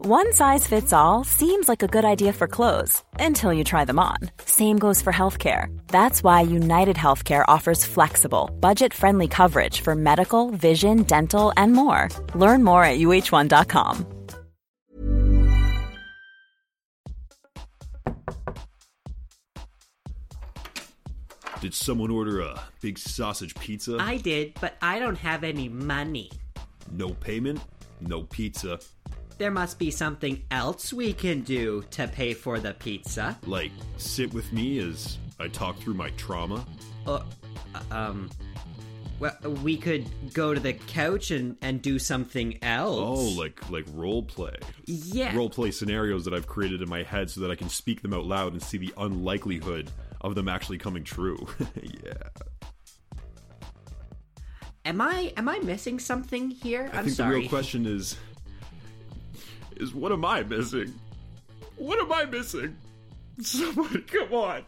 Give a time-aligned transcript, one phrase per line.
[0.00, 3.98] One size fits all seems like a good idea for clothes until you try them
[3.98, 4.18] on.
[4.44, 5.76] Same goes for healthcare.
[5.88, 12.10] That's why United Healthcare offers flexible, budget-friendly coverage for medical, vision, dental, and more.
[12.36, 14.06] Learn more at uh1.com.
[21.60, 23.96] Did someone order a big sausage pizza?
[23.98, 26.30] I did, but I don't have any money.
[26.92, 27.60] No payment,
[28.00, 28.78] no pizza.
[29.38, 33.38] There must be something else we can do to pay for the pizza.
[33.46, 36.66] Like, sit with me as I talk through my trauma?
[37.06, 37.22] Uh,
[37.92, 38.28] um,
[39.20, 42.98] well, we could go to the couch and, and do something else.
[43.00, 44.56] Oh, like like role play.
[44.86, 45.34] yeah.
[45.36, 48.12] Role play scenarios that I've created in my head so that I can speak them
[48.12, 51.46] out loud and see the unlikelihood of them actually coming true.
[52.04, 52.12] yeah.
[54.84, 56.90] Am I am I missing something here?
[56.92, 57.34] I I'm think sorry.
[57.34, 58.16] the real question is
[59.78, 60.94] is what am I missing?
[61.76, 62.76] What am I missing?
[63.40, 64.64] Somebody come on.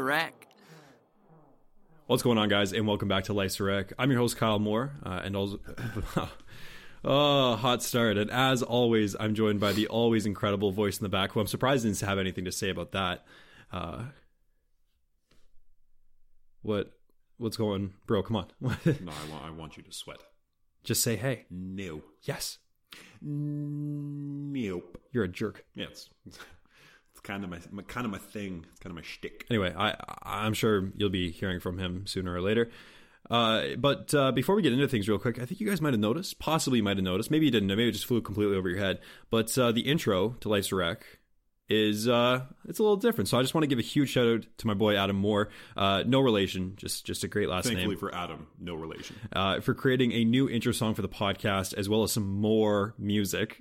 [0.00, 0.48] Life's.
[2.06, 3.64] What's going on, guys, and welcome back to Life's a
[3.98, 5.58] I'm your host, Kyle Moore, uh, and also,
[7.04, 8.18] oh, hot start.
[8.18, 11.46] And as always, I'm joined by the always incredible voice in the back, who I'm
[11.46, 13.24] surprised didn't have anything to say about that.
[13.72, 14.02] Uh,
[16.62, 16.92] what,
[17.38, 18.22] what's going, bro?
[18.22, 20.18] Come on, No, I want I want you to sweat.
[20.82, 21.46] just say hey.
[21.50, 22.02] No.
[22.22, 22.58] Yes,
[23.22, 24.98] Nope.
[25.12, 25.64] you're a jerk.
[25.74, 26.38] Yeah, it's, it's
[27.24, 28.64] kind of my, my kind of my thing.
[28.70, 29.44] It's kind of my shtick.
[29.50, 32.70] anyway, I I'm sure you'll be hearing from him sooner or later.
[33.30, 35.94] Uh, but uh, before we get into things real quick, I think you guys might
[35.94, 38.20] have noticed, possibly you might have noticed, maybe you didn't know, maybe it just flew
[38.20, 39.00] completely over your head.
[39.30, 41.06] But uh, the intro to Life's a Wreck
[41.70, 43.28] is uh, it's a little different.
[43.28, 45.48] So I just want to give a huge shout out to my boy Adam Moore.
[45.74, 47.98] Uh, no relation, just just a great last Thankfully name.
[47.98, 49.16] for Adam, no relation.
[49.32, 52.94] uh, for creating a new intro song for the podcast, as well as some more
[52.98, 53.58] music.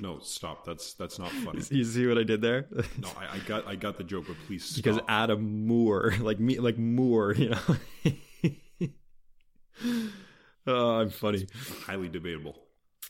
[0.00, 0.64] No, stop.
[0.64, 1.62] That's that's not funny.
[1.70, 2.66] You see what I did there?
[2.98, 4.76] No, I, I got I got the joke, but please stop.
[4.84, 7.58] because Adam Moore, like me, like Moore, you know.
[10.66, 11.46] oh, I'm funny.
[11.86, 12.56] highly debatable.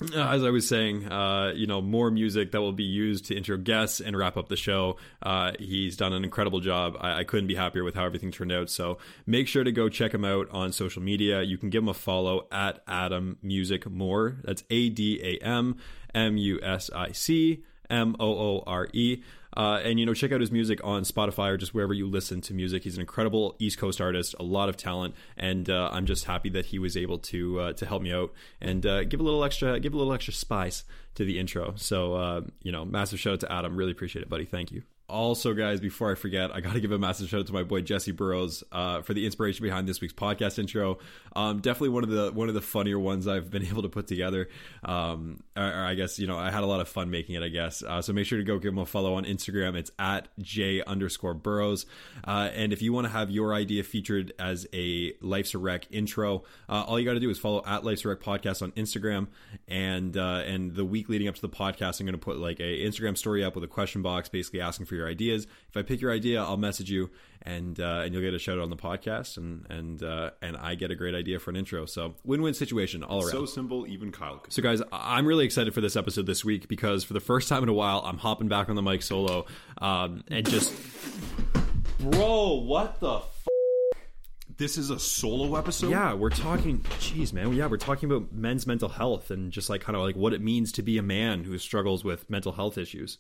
[0.00, 3.37] Uh, as I was saying, uh, you know, more music that will be used to
[3.37, 4.97] intro guests and wrap up the show.
[5.21, 6.97] Uh, he's done an incredible job.
[7.00, 8.71] I, I couldn't be happier with how everything turned out.
[8.71, 11.43] So make sure to go check him out on social media.
[11.43, 14.37] You can give him a follow at Adam Music Moore.
[14.44, 15.78] That's A D A M
[16.15, 19.23] M U S I C M O O R E.
[19.57, 22.41] Uh, and you know, check out his music on Spotify or just wherever you listen
[22.43, 22.85] to music.
[22.85, 26.51] He's an incredible East Coast artist, a lot of talent, and uh, I'm just happy
[26.51, 29.43] that he was able to uh, to help me out and uh, give a little
[29.43, 31.75] extra give a little extra spice to the intro.
[31.77, 33.77] So uh, you know, massive shout out to Adam.
[33.77, 34.45] Really appreciate it, buddy.
[34.45, 34.83] Thank you.
[35.11, 37.63] Also, guys, before I forget, I got to give a massive shout out to my
[37.63, 40.99] boy Jesse Burrows uh, for the inspiration behind this week's podcast intro.
[41.35, 44.07] Um, definitely one of the one of the funnier ones I've been able to put
[44.07, 44.51] together.
[44.85, 47.43] Um, or, or I guess you know I had a lot of fun making it.
[47.43, 48.13] I guess uh, so.
[48.13, 49.77] Make sure to go give him a follow on Instagram.
[49.77, 51.87] It's at j underscore Burrows.
[52.23, 55.87] Uh, and if you want to have your idea featured as a Life's a Wreck
[55.91, 58.73] intro, uh, all you got to do is follow at Life's a Wreck podcast on
[58.73, 59.29] Instagram.
[59.69, 62.61] And uh, and the week leading up to the podcast, I'm going to put like
[62.61, 65.47] a Instagram story up with a question box, basically asking for your ideas.
[65.69, 67.10] If I pick your idea, I'll message you,
[67.42, 70.56] and uh, and you'll get a shout out on the podcast, and and uh, and
[70.56, 71.86] I get a great idea for an intro.
[71.86, 73.30] So win win situation all around.
[73.30, 74.53] So simple, even Kyle could.
[74.53, 77.62] So, guys, I'm really excited for this episode this week because for the first time
[77.62, 79.47] in a while, I'm hopping back on the mic solo
[79.78, 80.74] um, and just.
[82.01, 83.39] Bro, what the f-
[84.59, 85.91] this is a solo episode.
[85.91, 86.80] Yeah, we're talking.
[86.98, 87.53] Jeez, man.
[87.53, 90.42] Yeah, we're talking about men's mental health and just like kind of like what it
[90.42, 93.18] means to be a man who struggles with mental health issues.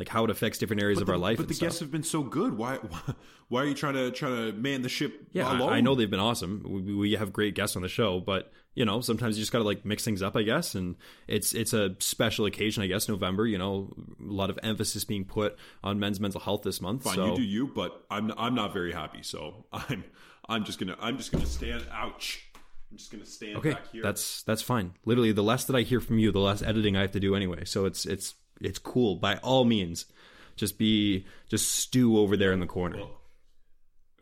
[0.00, 1.36] Like how it affects different areas of our life.
[1.36, 1.66] But the stuff.
[1.68, 2.56] guests have been so good.
[2.56, 3.00] Why, why?
[3.48, 5.72] Why are you trying to trying to man the ship Yeah, I- alone?
[5.72, 6.62] I, know they've been awesome.
[6.64, 9.58] We, we have great guests on the show, but you know, sometimes you just got
[9.58, 10.76] to like mix things up, I guess.
[10.76, 10.94] And
[11.26, 13.08] it's it's a special occasion, I guess.
[13.08, 17.02] November, you know, a lot of emphasis being put on men's mental health this month.
[17.02, 19.22] Fine, so you do you, but I'm I'm not very happy.
[19.22, 20.04] So I'm
[20.48, 21.84] I'm just gonna I'm just gonna stand.
[21.92, 22.46] Ouch!
[22.90, 24.02] I'm just gonna stand okay, back here.
[24.02, 24.94] that's that's fine.
[25.04, 27.34] Literally, the less that I hear from you, the less editing I have to do
[27.34, 27.64] anyway.
[27.64, 29.16] So it's it's it's cool.
[29.16, 30.06] By all means,
[30.56, 32.98] just be just stew over there in the corner.
[32.98, 33.20] Well,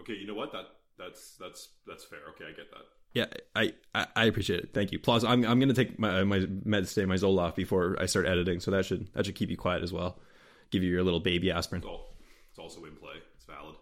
[0.00, 0.14] okay.
[0.14, 0.52] You know what?
[0.52, 0.66] That
[0.98, 2.20] that's that's that's fair.
[2.30, 2.82] Okay, I get that.
[3.14, 3.26] Yeah,
[3.56, 4.74] I, I, I appreciate it.
[4.74, 4.98] Thank you.
[4.98, 8.60] Plus, I'm I'm gonna take my my meds today, my Zoloft before I start editing,
[8.60, 10.18] so that should that should keep you quiet as well.
[10.70, 11.80] Give you your little baby aspirin.
[11.80, 12.14] It's all
[12.50, 13.14] it's also in play.
[13.36, 13.76] It's valid.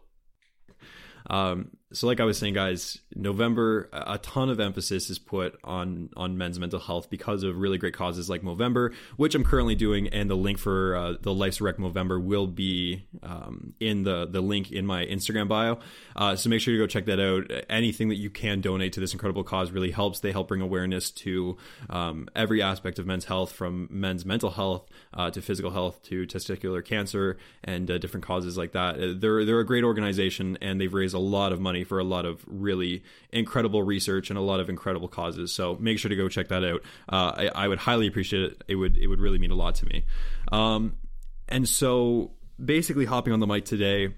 [1.29, 6.11] Um, so, like I was saying, guys, November, a ton of emphasis is put on
[6.17, 10.09] on men's mental health because of really great causes like Movember, which I'm currently doing,
[10.09, 14.41] and the link for uh, the Life's Wreck Movember will be um, in the the
[14.41, 15.79] link in my Instagram bio.
[16.17, 17.53] Uh, so make sure you go check that out.
[17.71, 20.19] Anything that you can donate to this incredible cause really helps.
[20.19, 21.57] They help bring awareness to
[21.89, 26.27] um, every aspect of men's health, from men's mental health uh, to physical health to
[26.27, 28.97] testicular cancer and uh, different causes like that.
[28.97, 32.05] Uh, They're they're a great organization, and they've raised a lot of money for a
[32.05, 35.53] lot of really incredible research and a lot of incredible causes.
[35.53, 36.83] So make sure to go check that out.
[37.09, 38.65] Uh, I, I would highly appreciate it.
[38.69, 40.05] It would it would really mean a lot to me.
[40.53, 40.97] Um,
[41.49, 42.33] and so
[42.63, 44.15] basically, hopping on the mic today,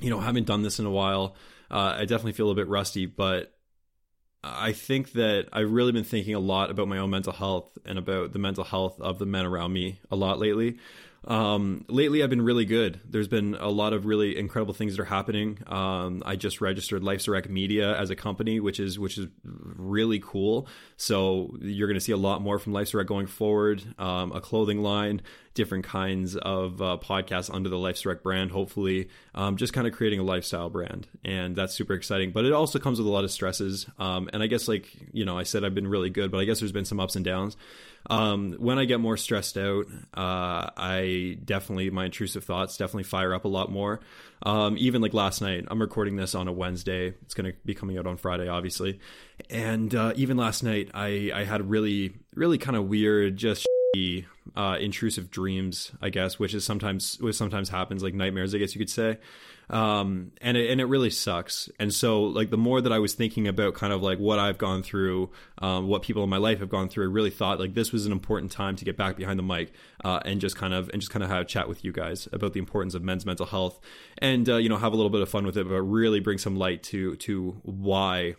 [0.00, 1.36] you know, haven't done this in a while.
[1.70, 3.54] Uh, I definitely feel a bit rusty, but
[4.44, 7.96] I think that I've really been thinking a lot about my own mental health and
[7.98, 10.78] about the mental health of the men around me a lot lately.
[11.24, 13.00] Um, lately, I've been really good.
[13.08, 15.58] There's been a lot of really incredible things that are happening.
[15.66, 19.28] Um, I just registered Life's a Wreck Media as a company, which is which is
[19.44, 20.66] really cool.
[20.96, 23.82] So you're going to see a lot more from Life's a Wreck going forward.
[23.98, 25.22] Um, a clothing line,
[25.54, 28.50] different kinds of uh, podcasts under the Life's a Wreck brand.
[28.50, 32.32] Hopefully, um, just kind of creating a lifestyle brand, and that's super exciting.
[32.32, 33.86] But it also comes with a lot of stresses.
[33.98, 36.44] Um, and I guess like you know, I said I've been really good, but I
[36.44, 37.56] guess there's been some ups and downs.
[38.10, 43.34] Um, when I get more stressed out, uh, I definitely my intrusive thoughts definitely fire
[43.34, 44.00] up a lot more.
[44.42, 47.14] Um, even like last night, I'm recording this on a Wednesday.
[47.22, 48.98] It's going to be coming out on Friday, obviously.
[49.50, 53.66] And uh, even last night, I I had really really kind of weird just
[54.56, 58.74] uh, intrusive dreams, I guess, which is sometimes which sometimes happens, like nightmares, I guess
[58.74, 59.18] you could say.
[59.70, 61.70] Um, and it, and it really sucks.
[61.78, 64.58] And so, like, the more that I was thinking about kind of like what I've
[64.58, 67.74] gone through, um, what people in my life have gone through, I really thought like
[67.74, 69.72] this was an important time to get back behind the mic
[70.04, 72.28] uh, and just kind of and just kind of have a chat with you guys
[72.32, 73.80] about the importance of men's mental health,
[74.18, 76.38] and uh, you know have a little bit of fun with it, but really bring
[76.38, 78.34] some light to to why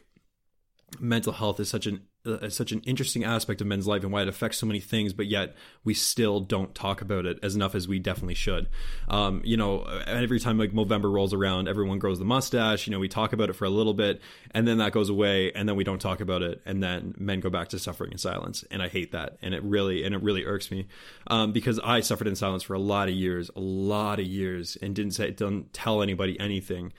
[1.00, 4.22] mental health is such an uh, such an interesting aspect of men's life and why
[4.22, 7.76] it affects so many things, but yet we still don't talk about it as enough
[7.76, 8.70] as we definitely should.
[9.10, 12.88] Um, you know, every time like Movember rolls around, everyone grows the mustache.
[12.88, 14.22] You know, we talk about it for a little bit,
[14.52, 17.42] and then that goes away, and then we don't talk about it, and then men
[17.42, 20.24] go back to suffering in silence, and I hate that, and it really and it
[20.24, 20.88] really irks me
[21.28, 24.78] um, because I suffered in silence for a lot of years, a lot of years,
[24.82, 26.94] and didn't say didn't tell anybody anything.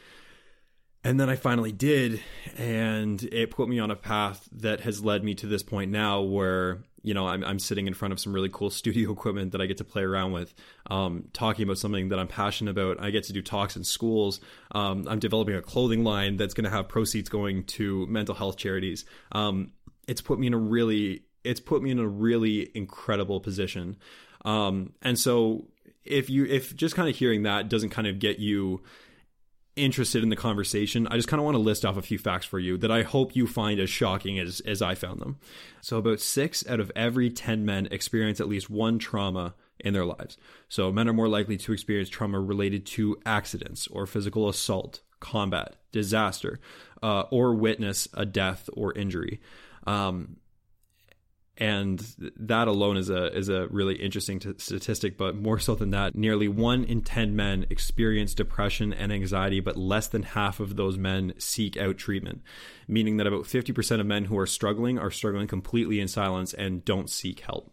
[1.07, 2.23] And then I finally did,
[2.57, 6.23] and it put me on a path that has led me to this point now
[6.23, 9.61] where, you know, I'm, I'm sitting in front of some really cool studio equipment that
[9.61, 10.55] I get to play around with,
[10.91, 13.03] um, talking about something that I'm passionate about.
[13.03, 14.41] I get to do talks in schools.
[14.73, 18.57] Um, I'm developing a clothing line that's going to have proceeds going to mental health
[18.57, 19.05] charities.
[19.33, 19.73] Um,
[20.09, 23.99] it's put me in a really, it's put me in a really incredible position.
[24.47, 25.67] Um, and so
[26.03, 28.81] if you, if just kind of hearing that doesn't kind of get you,
[29.77, 32.47] interested in the conversation, I just kind of want to list off a few facts
[32.47, 35.39] for you that I hope you find as shocking as, as I found them.
[35.81, 40.05] So, about six out of every 10 men experience at least one trauma in their
[40.05, 40.37] lives.
[40.69, 45.77] So, men are more likely to experience trauma related to accidents or physical assault, combat,
[45.93, 46.61] disaster,
[47.03, 49.41] uh, or witness a death or injury.
[49.87, 50.37] Um,
[51.57, 52.01] and
[52.37, 56.17] that alone is a is a really interesting t- statistic but more so than that
[56.17, 60.99] nearly 1 in 10 men experience depression and anxiety but less than half of those
[60.99, 62.43] men seek out treatment
[62.89, 66.85] meaning that about 50% of men who are struggling are struggling completely in silence and
[66.85, 67.73] don't seek help.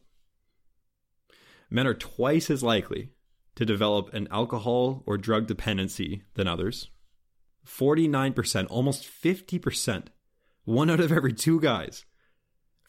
[1.70, 3.12] Men are twice as likely
[3.56, 6.90] to develop an alcohol or drug dependency than others.
[7.66, 10.08] 49% almost 50%
[10.64, 12.06] one out of every two guys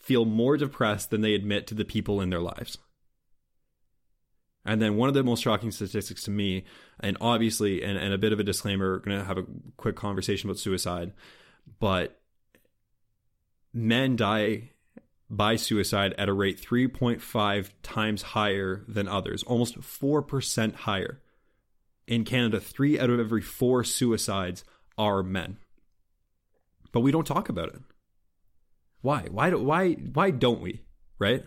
[0.02, 2.78] feel more depressed than they admit to the people in their lives.
[4.64, 6.64] And then one of the most shocking statistics to me,
[7.00, 9.96] and obviously, and, and a bit of a disclaimer, we're going to have a quick
[9.96, 11.12] conversation about suicide,
[11.80, 12.20] but
[13.72, 14.70] men die
[15.28, 21.20] by suicide at a rate 3.5 times higher than others, almost 4% higher.
[22.06, 24.64] In Canada, three out of every four suicides
[24.98, 25.56] are men.
[26.92, 27.80] But we don't talk about it.
[29.02, 29.26] Why?
[29.30, 30.82] Why do, why why don't we?
[31.18, 31.44] Right?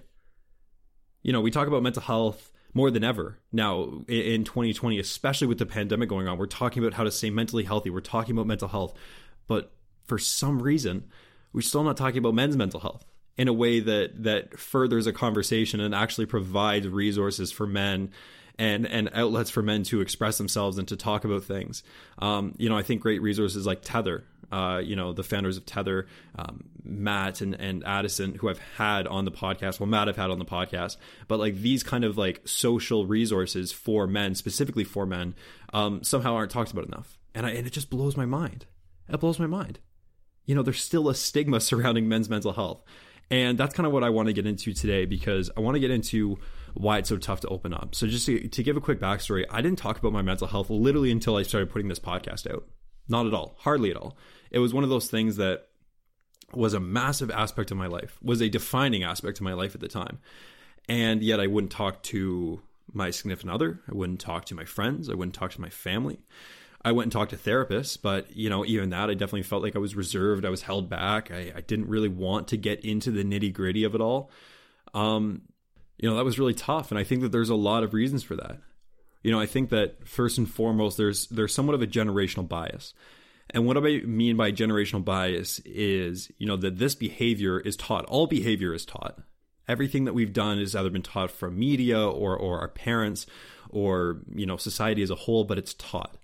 [1.23, 5.57] You know, we talk about mental health more than ever now in 2020, especially with
[5.57, 6.37] the pandemic going on.
[6.37, 7.89] We're talking about how to stay mentally healthy.
[7.89, 8.93] We're talking about mental health.
[9.47, 9.73] But
[10.05, 11.05] for some reason,
[11.53, 13.05] we're still not talking about men's mental health
[13.37, 18.11] in a way that that furthers a conversation and actually provides resources for men
[18.57, 21.83] and and outlets for men to express themselves and to talk about things.
[22.19, 25.65] Um, you know, I think great resources like Tether, uh, you know, the founders of
[25.65, 29.79] Tether, um, Matt and, and Addison, who I've had on the podcast.
[29.79, 30.97] Well, Matt I've had on the podcast,
[31.27, 35.35] but like these kind of like social resources for men, specifically for men,
[35.73, 37.17] um, somehow aren't talked about enough.
[37.33, 38.65] And I, and it just blows my mind.
[39.09, 39.79] It blows my mind.
[40.45, 42.83] You know, there's still a stigma surrounding men's mental health.
[43.31, 45.79] And that's kind of what I want to get into today because I want to
[45.79, 46.37] get into
[46.75, 47.95] why it's so tough to open up.
[47.95, 50.69] So, just to, to give a quick backstory, I didn't talk about my mental health
[50.69, 52.67] literally until I started putting this podcast out.
[53.07, 54.17] Not at all, hardly at all.
[54.51, 55.67] It was one of those things that
[56.53, 59.81] was a massive aspect of my life, was a defining aspect of my life at
[59.81, 60.19] the time.
[60.87, 62.61] And yet, I wouldn't talk to
[62.93, 66.19] my significant other, I wouldn't talk to my friends, I wouldn't talk to my family.
[66.85, 69.75] I went and talked to therapists, but you know, even that, I definitely felt like
[69.75, 70.45] I was reserved.
[70.45, 71.31] I was held back.
[71.31, 74.29] I, I didn't really want to get into the nitty gritty of it all.
[74.93, 75.41] Um,
[75.97, 78.21] you know, that was really tough, and I think that there's a lot of reasons
[78.21, 78.59] for that.
[79.23, 82.93] You know, I think that first and foremost, there's there's somewhat of a generational bias.
[83.55, 88.03] And what I mean by generational bias is, you know, that this behavior is taught.
[88.05, 89.19] All behavior is taught.
[89.65, 93.25] Everything that we've done has either been taught from media or or our parents
[93.69, 96.17] or, you know, society as a whole, but it's taught.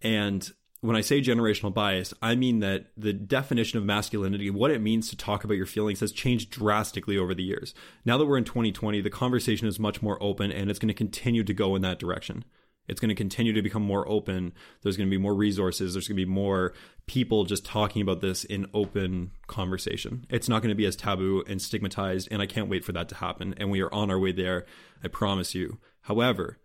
[0.00, 4.80] And when I say generational bias, I mean that the definition of masculinity, what it
[4.80, 7.74] means to talk about your feelings, has changed drastically over the years.
[8.06, 10.94] Now that we're in 2020, the conversation is much more open and it's going to
[10.94, 12.42] continue to go in that direction.
[12.86, 14.52] It's going to continue to become more open.
[14.82, 15.94] There's going to be more resources.
[15.94, 16.74] There's going to be more
[17.06, 20.26] people just talking about this in open conversation.
[20.28, 23.08] It's not going to be as taboo and stigmatized, and I can't wait for that
[23.10, 23.54] to happen.
[23.56, 24.66] And we are on our way there,
[25.02, 25.78] I promise you.
[26.02, 26.58] However,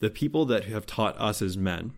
[0.00, 1.92] the people that have taught us as men,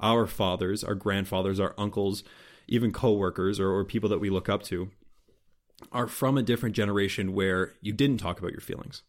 [0.00, 2.24] our fathers, our grandfathers, our uncles,
[2.68, 4.90] even coworkers or, or people that we look up to
[5.92, 9.02] are from a different generation where you didn't talk about your feelings.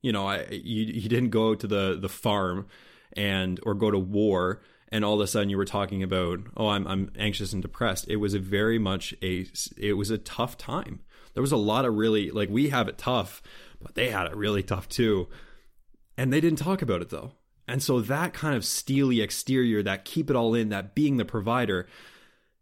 [0.00, 2.66] You know, I you, you didn't go to the the farm
[3.16, 6.68] and or go to war and all of a sudden you were talking about oh
[6.68, 8.06] I'm I'm anxious and depressed.
[8.08, 11.00] It was a very much a it was a tough time.
[11.34, 13.42] There was a lot of really like we have it tough,
[13.80, 15.28] but they had it really tough too.
[16.16, 17.32] And they didn't talk about it though.
[17.66, 21.24] And so that kind of steely exterior, that keep it all in, that being the
[21.24, 21.88] provider,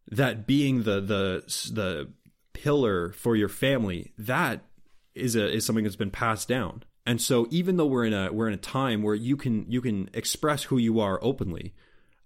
[0.09, 2.13] that being the the the
[2.53, 4.65] pillar for your family, that
[5.15, 6.85] is a is something that's been passed down.
[7.07, 9.81] And so even though we're in a we're in a time where you can you
[9.81, 11.75] can express who you are openly,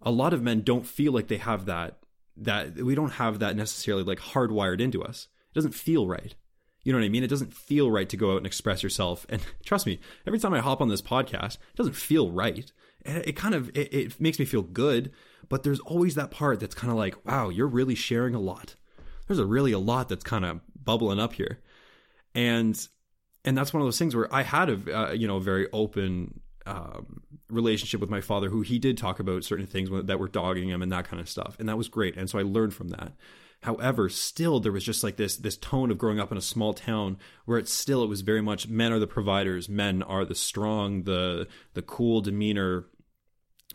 [0.02, 1.99] a lot of men don't feel like they have that
[2.37, 5.28] that we don't have that necessarily like hardwired into us.
[5.50, 6.35] It doesn't feel right.
[6.83, 7.25] You know what I mean?
[7.25, 9.25] It doesn't feel right to go out and express yourself.
[9.28, 12.71] And trust me, every time I hop on this podcast, it doesn't feel right.
[13.04, 15.12] It kind of it, it makes me feel good,
[15.49, 18.76] but there's always that part that's kind of like, wow, you're really sharing a lot.
[19.26, 21.61] There's a really a lot that's kind of bubbling up here,
[22.35, 22.88] and
[23.44, 26.40] and that's one of those things where I had a uh, you know very open
[26.66, 30.68] um, relationship with my father, who he did talk about certain things that were dogging
[30.68, 32.16] him and that kind of stuff, and that was great.
[32.16, 33.12] And so I learned from that.
[33.62, 36.74] However, still there was just like this this tone of growing up in a small
[36.74, 40.34] town where it's still it was very much men are the providers, men are the
[40.34, 42.86] strong, the the cool demeanor.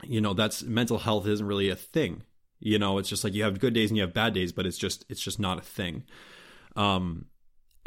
[0.03, 2.21] You know, that's mental health isn't really a thing.
[2.59, 4.65] You know, it's just like you have good days and you have bad days, but
[4.65, 6.03] it's just it's just not a thing.
[6.75, 7.25] Um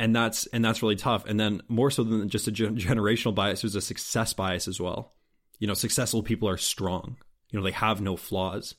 [0.02, 1.24] and that's and that's really tough.
[1.26, 5.12] And then more so than just a generational bias, there's a success bias as well.
[5.58, 7.16] You know, successful people are strong.
[7.50, 8.74] You know, they have no flaws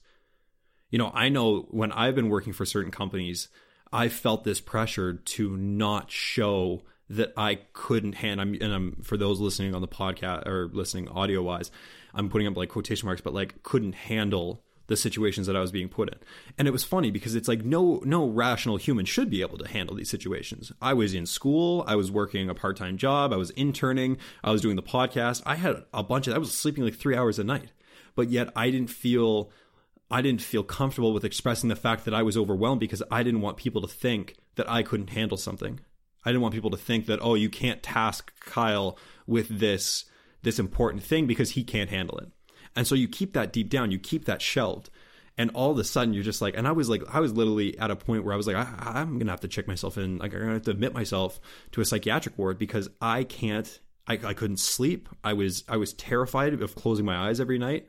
[0.94, 3.48] you know, I know when I've been working for certain companies,
[3.92, 8.46] I felt this pressure to not show that I couldn't handle.
[8.46, 11.72] I'm, and I'm for those listening on the podcast or listening audio wise,
[12.14, 15.72] I'm putting up like quotation marks, but like couldn't handle the situations that I was
[15.72, 16.20] being put in.
[16.58, 19.68] And it was funny because it's like no no rational human should be able to
[19.68, 20.72] handle these situations.
[20.82, 24.62] I was in school, I was working a part-time job, I was interning, I was
[24.62, 25.42] doing the podcast.
[25.46, 27.72] I had a bunch of I was sleeping like 3 hours a night.
[28.16, 29.52] But yet I didn't feel
[30.12, 33.42] I didn't feel comfortable with expressing the fact that I was overwhelmed because I didn't
[33.42, 35.80] want people to think that I couldn't handle something.
[36.24, 40.06] I didn't want people to think that oh you can't task Kyle with this
[40.44, 42.28] this important thing because he can't handle it.
[42.76, 44.90] And so you keep that deep down, you keep that shelved.
[45.38, 47.76] and all of a sudden you're just like and i was like i was literally
[47.80, 50.20] at a point where i was like I, am gonna have to check myself in
[50.20, 51.40] like i'm gonna have to admit myself
[51.72, 55.10] to a psychiatric ward because i can't I, I couldn't sleep.
[55.24, 57.88] I was i was terrified of closing my eyes every night.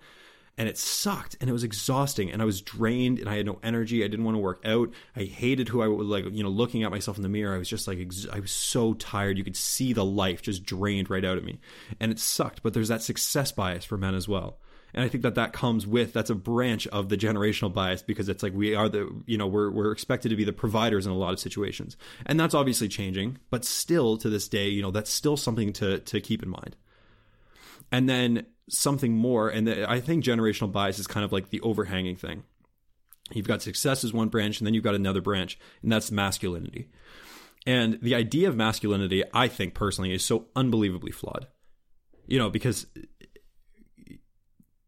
[0.57, 3.59] And it sucked and it was exhausting and i was drained and i had no
[3.65, 4.05] energy.
[4.05, 4.93] I didn't want to work out.
[5.17, 7.55] I hated who i was like you know looking at myself in the mirror.
[7.55, 9.37] I was just like ex- i was so tired.
[9.37, 11.59] You could see the life just drained right out of me.
[11.99, 14.59] And it sucked but there's that success bias for men as well
[14.95, 18.29] and I think that that comes with that's a branch of the generational bias because
[18.29, 21.13] it's like we are the you know we're we're expected to be the providers in
[21.13, 21.97] a lot of situations,
[22.27, 25.99] and that's obviously changing, but still to this day, you know that's still something to
[25.99, 26.77] to keep in mind.
[27.91, 31.61] And then something more, and the, I think generational bias is kind of like the
[31.61, 32.45] overhanging thing.
[33.33, 36.89] You've got success as one branch, and then you've got another branch, and that's masculinity.
[37.67, 41.47] And the idea of masculinity, I think personally, is so unbelievably flawed.
[42.27, 42.87] You know, because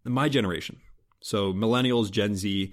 [0.06, 0.80] my generation,
[1.20, 2.72] so millennials, Gen Z,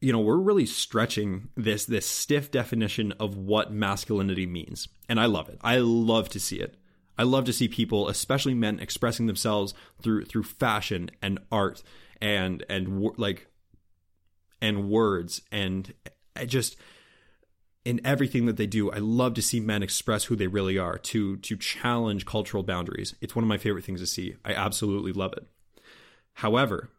[0.00, 5.26] you know, we're really stretching this this stiff definition of what masculinity means, and I
[5.26, 5.58] love it.
[5.62, 6.76] I love to see it.
[7.18, 11.82] I love to see people, especially men, expressing themselves through through fashion and art
[12.20, 13.46] and and like
[14.60, 15.92] and words and
[16.46, 16.76] just
[17.84, 18.90] in everything that they do.
[18.90, 23.14] I love to see men express who they really are, to to challenge cultural boundaries.
[23.20, 24.36] It's one of my favorite things to see.
[24.44, 25.46] I absolutely love it.
[26.34, 26.90] However,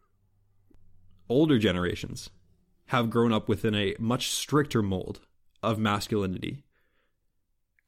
[1.28, 2.30] older generations
[2.86, 5.20] have grown up within a much stricter mold
[5.62, 6.62] of masculinity.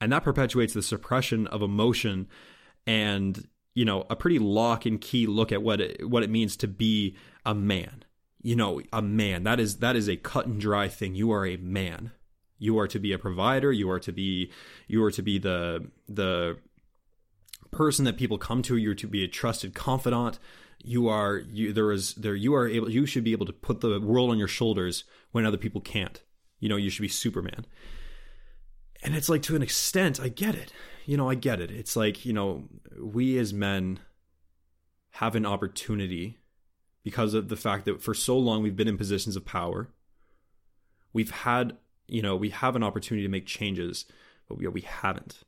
[0.00, 2.28] And that perpetuates the suppression of emotion
[2.86, 6.56] and, you know, a pretty lock and key look at what it, what it means
[6.58, 8.04] to be a man.
[8.42, 9.42] You know, a man.
[9.42, 11.14] That is that is a cut and dry thing.
[11.14, 12.12] You are a man.
[12.58, 14.52] You are to be a provider, you are to be
[14.86, 16.58] you are to be the the
[17.72, 20.38] person that people come to, you're to be a trusted confidant
[20.86, 23.80] you are you there is there you are able you should be able to put
[23.80, 26.22] the world on your shoulders when other people can't.
[26.60, 27.66] You know you should be superman.
[29.02, 30.72] And it's like to an extent i get it.
[31.04, 31.70] You know i get it.
[31.70, 32.68] It's like you know
[33.00, 33.98] we as men
[35.10, 36.38] have an opportunity
[37.02, 39.90] because of the fact that for so long we've been in positions of power.
[41.12, 41.76] We've had
[42.06, 44.04] you know we have an opportunity to make changes
[44.48, 45.42] but we, we haven't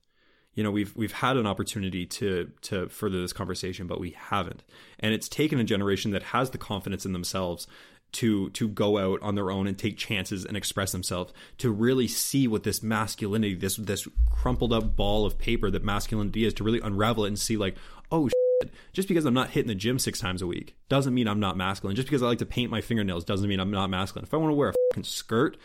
[0.55, 4.63] you know we've we've had an opportunity to to further this conversation but we haven't.
[4.99, 7.67] And it's taken a generation that has the confidence in themselves
[8.11, 12.09] to to go out on their own and take chances and express themselves to really
[12.09, 16.65] see what this masculinity this this crumpled up ball of paper that masculinity is to
[16.65, 17.77] really unravel it and see like
[18.11, 21.29] oh shit, just because I'm not hitting the gym six times a week doesn't mean
[21.29, 21.97] I'm not masculine.
[21.97, 24.25] Just because I like to paint my fingernails doesn't mean I'm not masculine.
[24.25, 25.59] If I want to wear a fucking skirt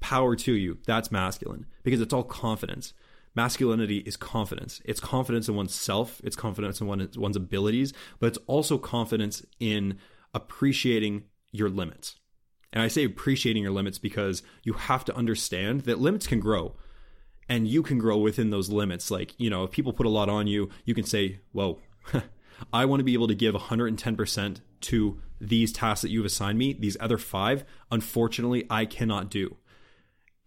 [0.00, 0.78] power to you.
[0.86, 2.92] That's masculine because it's all confidence
[3.36, 4.80] masculinity is confidence.
[4.84, 9.98] It's confidence in oneself, it's confidence in one, one's abilities, but it's also confidence in
[10.34, 12.16] appreciating your limits.
[12.72, 16.76] And I say appreciating your limits because you have to understand that limits can grow
[17.48, 19.10] and you can grow within those limits.
[19.10, 21.78] Like, you know, if people put a lot on you, you can say, whoa,
[22.72, 26.72] I want to be able to give 110% to these tasks that you've assigned me.
[26.72, 29.56] These other five, unfortunately, I cannot do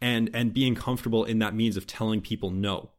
[0.02, 2.90] and and being comfortable in that means of telling people no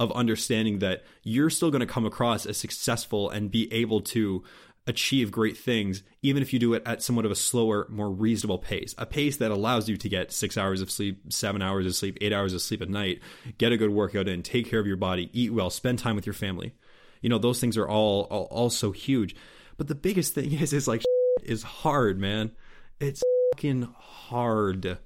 [0.00, 4.44] of understanding that you're still going to come across as successful and be able to
[4.86, 8.58] achieve great things even if you do it at somewhat of a slower more reasonable
[8.58, 11.94] pace a pace that allows you to get 6 hours of sleep 7 hours of
[11.94, 13.20] sleep 8 hours of sleep at night
[13.58, 16.24] get a good workout in take care of your body eat well spend time with
[16.24, 16.74] your family.
[17.20, 19.34] You know those things are all all, all so huge.
[19.76, 21.02] But the biggest thing is is like
[21.42, 22.52] is hard man.
[23.00, 23.22] It's
[23.54, 24.98] fucking hard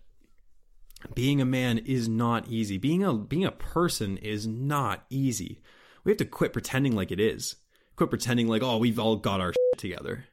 [1.14, 2.78] being a man is not easy.
[2.78, 5.60] Being a being a person is not easy.
[6.04, 7.56] We have to quit pretending like it is.
[7.96, 10.26] Quit pretending like oh we've all got our shit together.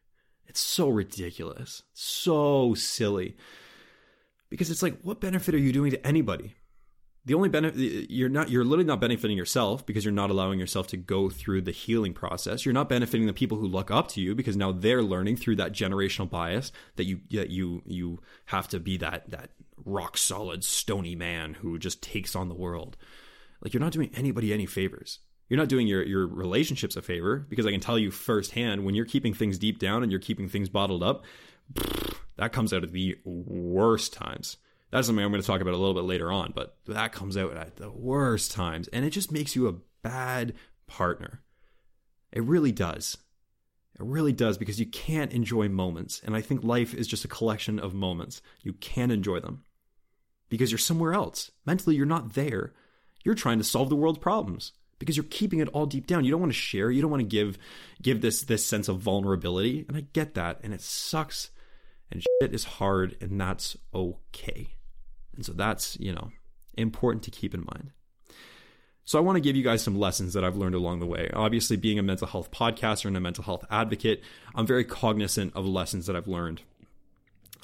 [0.48, 1.84] It's so ridiculous.
[1.94, 3.38] So silly.
[4.50, 6.56] Because it's like what benefit are you doing to anybody?
[7.26, 10.88] The only benefit you're not you're literally not benefiting yourself because you're not allowing yourself
[10.88, 12.66] to go through the healing process.
[12.66, 15.58] You're not benefiting the people who look up to you because now they're learning through
[15.58, 19.52] that generational bias that you that you you have to be that that
[19.86, 22.98] rock solid, stony man who just takes on the world.
[23.62, 25.20] Like you're not doing anybody any favors.
[25.50, 28.94] You're not doing your, your relationships a favor because I can tell you firsthand when
[28.94, 31.26] you're keeping things deep down and you're keeping things bottled up,
[32.38, 34.58] that comes out at the worst times.
[34.92, 37.36] That's something I'm going to talk about a little bit later on, but that comes
[37.36, 38.88] out at the worst times.
[38.90, 40.54] And it just makes you a bad
[40.88, 41.42] partner.
[42.32, 43.18] It really does.
[44.00, 46.22] It really does because you can't enjoy moments.
[46.24, 48.42] And I think life is just a collection of moments.
[48.62, 49.64] You can enjoy them
[50.50, 51.52] because you're somewhere else.
[51.66, 52.74] Mentally, you're not there.
[53.24, 56.26] You're trying to solve the world's problems because you're keeping it all deep down.
[56.26, 56.92] You don't want to share.
[56.92, 57.58] You don't want to give
[58.02, 59.86] give this this sense of vulnerability.
[59.88, 61.50] And I get that, and it sucks.
[62.12, 64.74] And shit is hard, and that's okay.
[65.36, 66.32] And so that's, you know,
[66.76, 67.92] important to keep in mind.
[69.06, 71.30] So I want to give you guys some lessons that I've learned along the way.
[71.34, 74.24] Obviously, being a mental health podcaster and a mental health advocate,
[74.56, 76.62] I'm very cognizant of lessons that I've learned.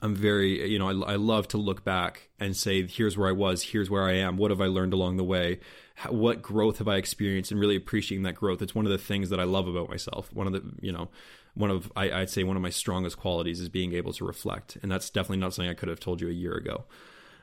[0.06, 3.32] I'm very, you know, I, I, love to look back and say, here's where I
[3.32, 5.60] was, here's where I am, what have I learned along the way,
[5.96, 8.62] How, what growth have I experienced, and really appreciating that growth.
[8.62, 10.32] It's one of the things that I love about myself.
[10.32, 11.10] One of the, you know,
[11.56, 14.78] one of, I, I'd say one of my strongest qualities is being able to reflect.
[14.84, 16.86] And that's definitely not something I could have told you a year ago.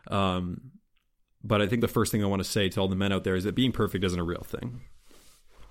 [0.06, 0.70] Um,
[1.42, 3.24] but I think the first thing I want to say to all the men out
[3.24, 4.82] there is that being perfect isn't a real thing.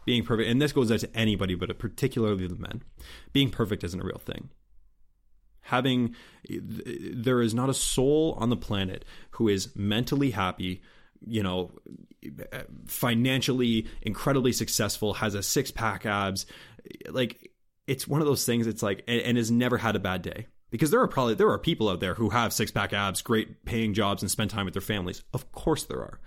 [0.04, 2.84] Being perfect, and this goes out to anybody, but particularly the men,
[3.32, 4.49] being perfect isn't a real thing.
[5.62, 6.15] Having,
[6.50, 10.82] there is not a soul on the planet who is mentally happy,
[11.26, 11.71] you know,
[12.88, 16.45] financially incredibly successful, has a six pack abs.
[17.10, 17.52] Like,
[17.88, 20.47] it's one of those things, it's like, and, and has never had a bad day
[20.71, 23.65] because there are probably there are people out there who have six pack abs, great
[23.65, 25.24] paying jobs, and spend time with their families.
[25.34, 26.19] Of course there are.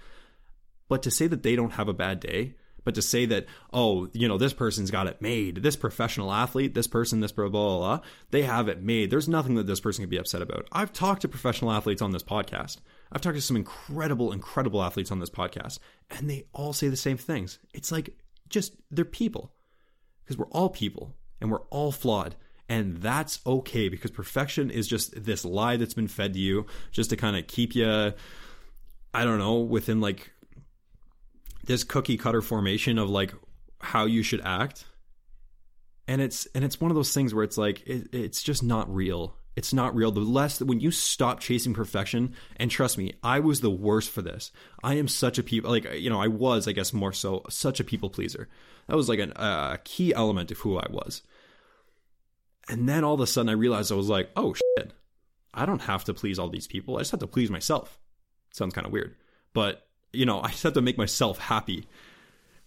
[0.88, 4.08] But to say that they don't have a bad day, but to say that, oh,
[4.12, 7.78] you know, this person's got it made, this professional athlete, this person, this blah, blah,
[7.78, 9.10] blah, they have it made.
[9.10, 10.68] There's nothing that this person can be upset about.
[10.72, 12.78] I've talked to professional athletes on this podcast.
[13.10, 15.78] I've talked to some incredible, incredible athletes on this podcast,
[16.10, 17.58] and they all say the same things.
[17.72, 18.16] It's like
[18.48, 19.52] just they're people
[20.24, 22.36] because we're all people and we're all flawed.
[22.68, 27.10] And that's okay because perfection is just this lie that's been fed to you just
[27.10, 27.86] to kind of keep you,
[29.12, 30.32] I don't know, within like
[31.66, 33.32] this cookie cutter formation of like
[33.80, 34.84] how you should act.
[36.06, 38.92] And it's and it's one of those things where it's like it, it's just not
[38.92, 39.36] real.
[39.56, 40.10] It's not real.
[40.10, 44.20] The less when you stop chasing perfection, and trust me, I was the worst for
[44.20, 44.50] this.
[44.82, 47.80] I am such a people like you know I was I guess more so such
[47.80, 48.48] a people pleaser.
[48.88, 51.22] That was like a key element of who I was.
[52.68, 54.92] And then all of a sudden I realized I was like, oh shit,
[55.52, 56.96] I don't have to please all these people.
[56.96, 57.98] I just have to please myself.
[58.52, 59.14] Sounds kind of weird.
[59.52, 61.86] But, you know, I just have to make myself happy.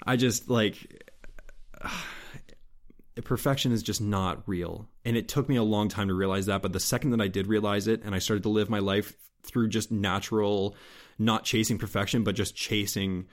[0.06, 1.04] I just like
[3.24, 4.88] perfection is just not real.
[5.06, 6.62] And it took me a long time to realize that.
[6.62, 9.14] But the second that I did realize it and I started to live my life
[9.44, 10.76] through just natural,
[11.18, 13.28] not chasing perfection, but just chasing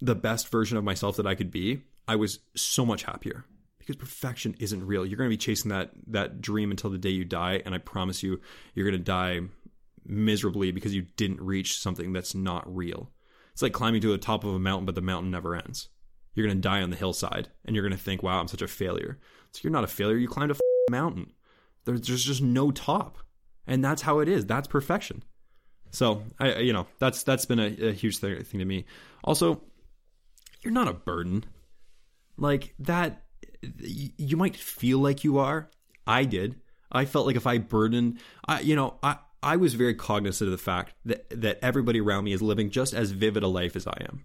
[0.00, 3.44] the best version of myself that I could be, I was so much happier
[3.78, 5.06] because perfection isn't real.
[5.06, 7.78] You're going to be chasing that that dream until the day you die, and I
[7.78, 8.40] promise you,
[8.74, 9.40] you're going to die
[10.08, 13.10] miserably because you didn't reach something that's not real.
[13.52, 15.88] It's like climbing to the top of a mountain, but the mountain never ends.
[16.34, 18.62] You're going to die on the hillside, and you're going to think, "Wow, I'm such
[18.62, 19.18] a failure."
[19.52, 20.16] So you're not a failure.
[20.16, 20.56] You climbed a
[20.90, 21.32] mountain.
[21.84, 23.18] There's just no top,
[23.66, 24.44] and that's how it is.
[24.44, 25.22] That's perfection.
[25.90, 28.84] So I, you know, that's that's been a, a huge thing, thing to me.
[29.24, 29.62] Also,
[30.62, 31.44] you're not a burden.
[32.36, 33.24] Like that
[33.78, 35.70] you might feel like you are.
[36.06, 36.56] I did.
[36.92, 39.16] I felt like if I burdened, I, you know, I,
[39.46, 42.92] I was very cognizant of the fact that, that everybody around me is living just
[42.92, 44.24] as vivid a life as I am.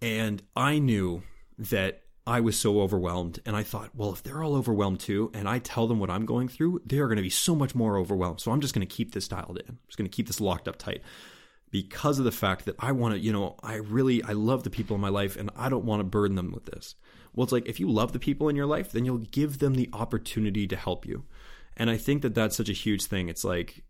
[0.00, 1.22] And I knew
[1.58, 3.40] that I was so overwhelmed.
[3.44, 6.24] And I thought, well, if they're all overwhelmed too, and I tell them what I'm
[6.24, 8.40] going through, they are going to be so much more overwhelmed.
[8.40, 9.68] So I'm just going to keep this dialed in.
[9.68, 11.02] I'm just going to keep this locked up tight
[11.70, 14.70] because of the fact that I want to, you know, I really, I love the
[14.70, 16.94] people in my life and I don't want to burden them with this.
[17.34, 19.74] Well, it's like if you love the people in your life, then you'll give them
[19.74, 21.24] the opportunity to help you.
[21.76, 23.28] And I think that that's such a huge thing.
[23.28, 23.82] It's like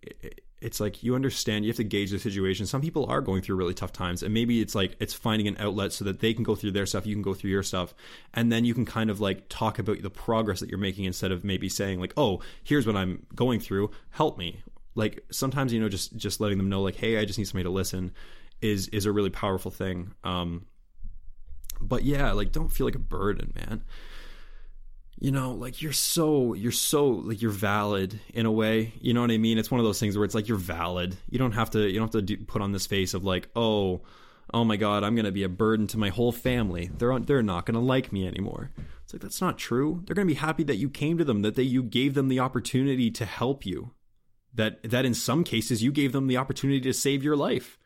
[0.60, 2.66] it's like you understand you have to gauge the situation.
[2.66, 5.56] Some people are going through really tough times, and maybe it's like it's finding an
[5.58, 7.94] outlet so that they can go through their stuff, you can go through your stuff,
[8.32, 11.32] and then you can kind of like talk about the progress that you're making instead
[11.32, 14.60] of maybe saying like, "Oh, here's what I'm going through, help me."
[14.94, 17.64] Like sometimes you know just just letting them know like, "Hey, I just need somebody
[17.64, 18.12] to listen."
[18.64, 20.14] is is a really powerful thing.
[20.24, 20.64] Um,
[21.80, 23.84] but yeah, like don't feel like a burden, man.
[25.18, 28.92] You know, like you're so you're so like you're valid in a way.
[29.00, 29.58] You know what I mean?
[29.58, 31.16] It's one of those things where it's like you're valid.
[31.30, 33.48] You don't have to you don't have to do, put on this face of like,
[33.54, 34.02] "Oh,
[34.52, 36.90] oh my god, I'm going to be a burden to my whole family.
[36.98, 38.72] They're they're not going to like me anymore."
[39.04, 40.02] It's like that's not true.
[40.04, 42.28] They're going to be happy that you came to them, that they you gave them
[42.28, 43.92] the opportunity to help you.
[44.52, 47.78] That that in some cases you gave them the opportunity to save your life.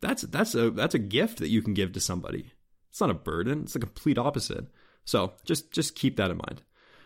[0.00, 2.52] That's that's a that's a gift that you can give to somebody.
[2.88, 3.62] It's not a burden.
[3.62, 4.66] It's the complete opposite.
[5.04, 6.62] So just just keep that in mind.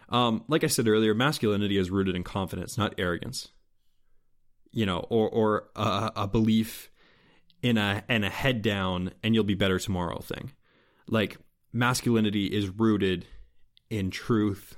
[0.08, 3.48] Um, like I said earlier, masculinity is rooted in confidence, not arrogance.
[4.70, 6.90] You know, or or a, a belief
[7.62, 10.52] in a in a head down and you'll be better tomorrow thing.
[11.08, 11.38] Like
[11.72, 13.26] masculinity is rooted
[13.88, 14.76] in truth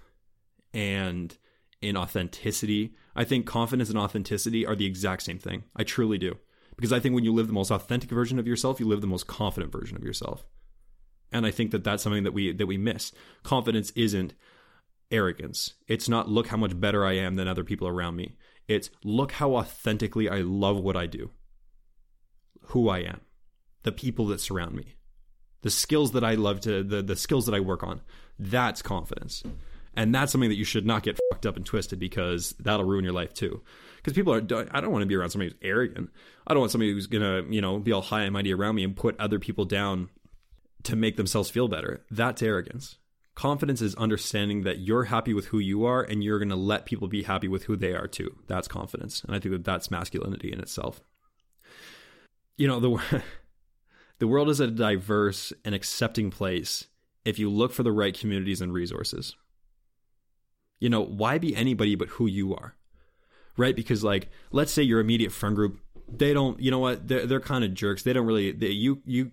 [0.72, 1.36] and
[1.80, 2.94] in authenticity.
[3.14, 5.64] I think confidence and authenticity are the exact same thing.
[5.74, 6.36] I truly do.
[6.76, 9.06] Because I think when you live the most authentic version of yourself, you live the
[9.06, 10.44] most confident version of yourself
[11.32, 13.12] and I think that that's something that we that we miss.
[13.42, 14.34] Confidence isn't
[15.10, 15.74] arrogance.
[15.86, 18.36] It's not look how much better I am than other people around me.
[18.68, 21.30] It's look how authentically I love what I do,
[22.68, 23.20] who I am,
[23.82, 24.96] the people that surround me,
[25.62, 28.00] the skills that I love to, the, the skills that I work on.
[28.38, 29.42] That's confidence.
[29.98, 33.04] And that's something that you should not get fucked up and twisted because that'll ruin
[33.04, 33.62] your life too.
[33.96, 36.10] Because people are, I don't want to be around somebody who's arrogant.
[36.46, 38.74] I don't want somebody who's going to, you know, be all high and mighty around
[38.74, 40.10] me and put other people down
[40.86, 42.04] to make themselves feel better.
[42.10, 42.96] That's arrogance.
[43.34, 46.86] Confidence is understanding that you're happy with who you are and you're going to let
[46.86, 48.34] people be happy with who they are too.
[48.46, 49.22] That's confidence.
[49.24, 51.00] And I think that that's masculinity in itself.
[52.56, 53.22] You know, the
[54.18, 56.86] the world is a diverse and accepting place
[57.26, 59.36] if you look for the right communities and resources.
[60.80, 62.74] You know, why be anybody but who you are?
[63.58, 63.76] Right?
[63.76, 67.40] Because like let's say your immediate friend group they don't you know what they're, they're
[67.40, 69.32] kind of jerks they don't really they, you you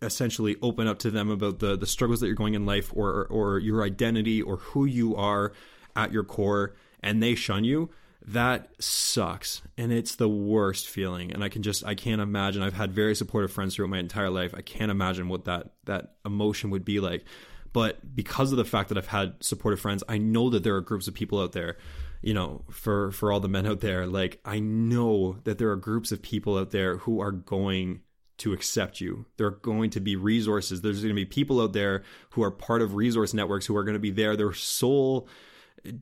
[0.00, 3.26] essentially open up to them about the the struggles that you're going in life or
[3.26, 5.52] or your identity or who you are
[5.96, 7.90] at your core and they shun you
[8.28, 9.62] that sucks.
[9.78, 11.32] And it's the worst feeling.
[11.32, 12.62] And i can just i can't imagine.
[12.62, 14.54] I've had very supportive friends throughout my entire life.
[14.56, 17.24] I can't imagine what that that emotion would be like.
[17.72, 20.80] But because of the fact that i've had supportive friends i know that there are
[20.80, 21.76] groups of people out there
[22.22, 24.06] you know for for all the men out there.
[24.06, 28.00] Like i know that there are groups of people out there who are going
[28.38, 29.26] to accept you.
[29.36, 30.80] There are going to be resources.
[30.80, 33.84] There's going to be people out there who are part of resource networks who are
[33.84, 34.36] going to be there.
[34.36, 35.28] Their sole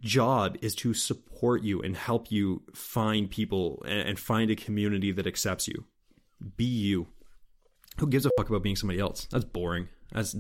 [0.01, 5.27] job is to support you and help you find people and find a community that
[5.27, 5.85] accepts you.
[6.57, 7.09] Be you.
[7.99, 9.27] Who gives a fuck about being somebody else?
[9.31, 9.89] That's boring.
[10.13, 10.37] That's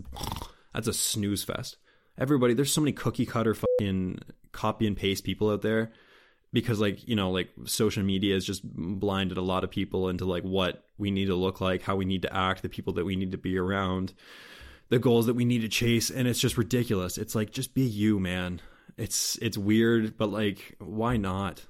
[0.75, 1.79] that's a snooze fest.
[2.19, 4.21] Everybody, there's so many cookie cutter fucking
[4.53, 5.93] copy and paste people out there
[6.53, 10.25] because like you know like social media has just blinded a lot of people into
[10.25, 13.05] like what we need to look like how we need to act the people that
[13.05, 14.13] we need to be around
[14.89, 17.19] the goals that we need to chase and it's just ridiculous.
[17.19, 18.61] It's like just be you man.
[18.97, 21.65] It's it's weird but like why not?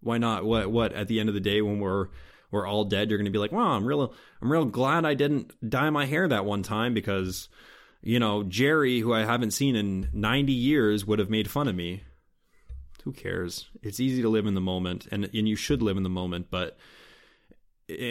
[0.00, 0.44] Why not?
[0.44, 2.08] What what at the end of the day when we're
[2.50, 5.52] we're all dead you're to be like wow i'm real i'm real glad i didn't
[5.68, 7.48] dye my hair that one time because
[8.02, 11.74] you know jerry who i haven't seen in 90 years would have made fun of
[11.74, 12.04] me
[13.06, 13.68] who cares?
[13.84, 16.48] It's easy to live in the moment, and and you should live in the moment,
[16.50, 16.76] but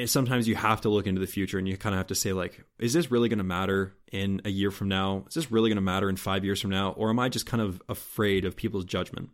[0.05, 2.31] sometimes you have to look into the future and you kind of have to say
[2.31, 5.25] like is this really going to matter in a year from now?
[5.27, 6.91] Is this really going to matter in 5 years from now?
[6.91, 9.31] Or am i just kind of afraid of people's judgment?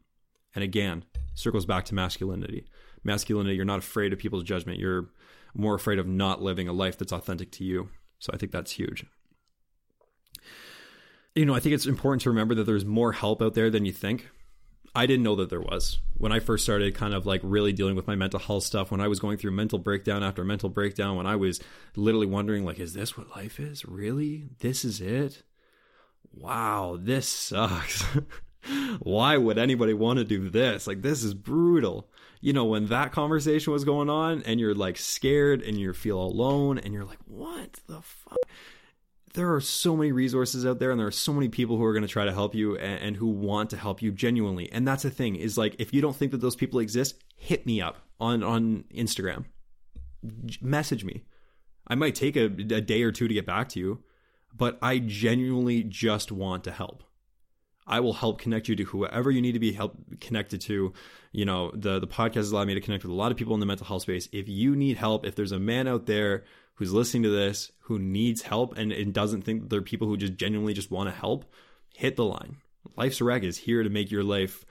[0.56, 2.66] And again circles back to masculinity.
[3.04, 4.80] Masculinity you're not afraid of people's judgment.
[4.80, 5.10] You're
[5.54, 7.90] more afraid of not living a life that's authentic to you.
[8.18, 9.06] So i think that's huge.
[11.36, 13.86] You know i think it's important to remember that there's more help out there than
[13.86, 14.28] you think
[14.94, 16.00] I didn't know that there was.
[16.18, 19.02] When I first started kind of like really dealing with my mental health stuff when
[19.02, 21.60] I was going through mental breakdown after mental breakdown when I was
[21.96, 23.86] literally wondering like is this what life is?
[23.86, 24.50] Really?
[24.60, 25.44] This is it?
[26.34, 28.04] Wow this sucks.
[29.00, 30.86] Why would anybody want to do this?
[30.88, 32.10] Like this is brutal.
[32.42, 36.22] You know when that conversation was going on and you're like scared and you feel
[36.22, 38.38] alone and you're like what the fuck
[39.34, 41.94] there are so many resources out there and there are so many people who are
[41.94, 44.88] going to try to help you and, and, who want to help you genuinely and
[44.88, 47.82] that's the thing is like if you don't think that those people exist hit me
[47.82, 49.46] up on on instagram
[50.62, 51.24] message me
[51.88, 54.04] i might take a, a day or two to get back to you
[54.56, 57.04] but i genuinely just want to help
[57.88, 60.94] I will help connect you to whoever you need to be help connected to.
[61.32, 63.54] You know, the the podcast has allowed me to connect with a lot of people
[63.54, 64.30] in the mental health space.
[64.32, 66.46] If you need help, if there's a man out there
[66.82, 70.18] who's listening to this who needs help and, and doesn't think there are people who
[70.18, 71.46] just genuinely just want to help,
[71.94, 72.58] hit the line.
[72.98, 74.66] Life's a wreck is here to make your life,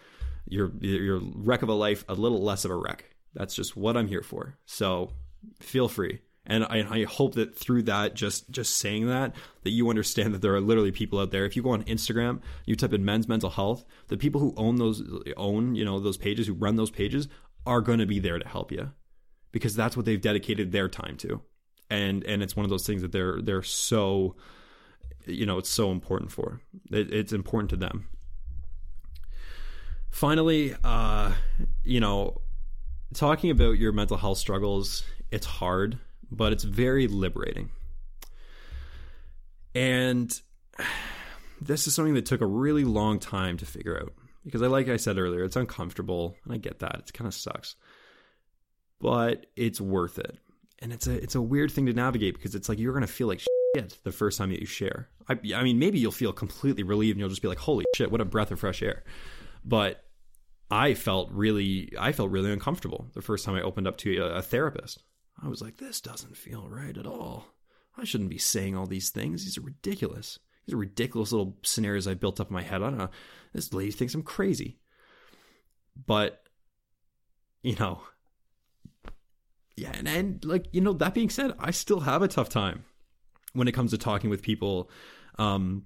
[0.48, 3.14] your your wreck of a life, a little less of a wreck.
[3.32, 4.58] That's just what I'm here for.
[4.66, 5.12] So
[5.60, 6.20] feel free.
[6.44, 10.42] And I, I, hope that through that, just just saying that, that you understand that
[10.42, 11.44] there are literally people out there.
[11.44, 14.76] If you go on Instagram, you type in men's mental health, the people who own
[14.76, 15.00] those
[15.36, 17.28] own you know those pages, who run those pages,
[17.66, 18.90] are going to be there to help you,
[19.52, 21.42] because that's what they've dedicated their time to
[21.90, 24.36] and and it's one of those things that they're they're so
[25.26, 26.60] you know it's so important for.
[26.90, 28.08] It, it's important to them.
[30.10, 31.32] Finally uh
[31.84, 32.40] you know
[33.12, 35.98] talking about your mental health struggles it's hard
[36.30, 37.70] but it's very liberating.
[39.74, 40.40] And
[41.60, 44.12] this is something that took a really long time to figure out
[44.44, 47.02] because I like I said earlier it's uncomfortable and I get that.
[47.08, 47.74] It kind of sucks.
[49.00, 50.38] But it's worth it
[50.80, 53.26] and it's a it's a weird thing to navigate because it's like you're gonna feel
[53.26, 53.40] like
[53.76, 55.08] shit the first time that you share.
[55.28, 58.10] I, I mean, maybe you'll feel completely relieved and you'll just be like, "Holy shit,
[58.10, 59.04] what a breath of fresh air!"
[59.64, 60.04] But
[60.70, 64.36] I felt really, I felt really uncomfortable the first time I opened up to a,
[64.36, 65.02] a therapist.
[65.42, 67.46] I was like, "This doesn't feel right at all.
[67.96, 69.44] I shouldn't be saying all these things.
[69.44, 70.38] These are ridiculous.
[70.66, 72.82] These are ridiculous little scenarios I built up in my head.
[72.82, 73.10] I don't know.
[73.52, 74.78] This lady thinks I'm crazy.
[76.06, 76.42] But,
[77.62, 78.02] you know,
[79.76, 82.84] yeah, and, and like, you know, that being said, I still have a tough time
[83.52, 84.90] when it comes to talking with people.
[85.38, 85.84] Um,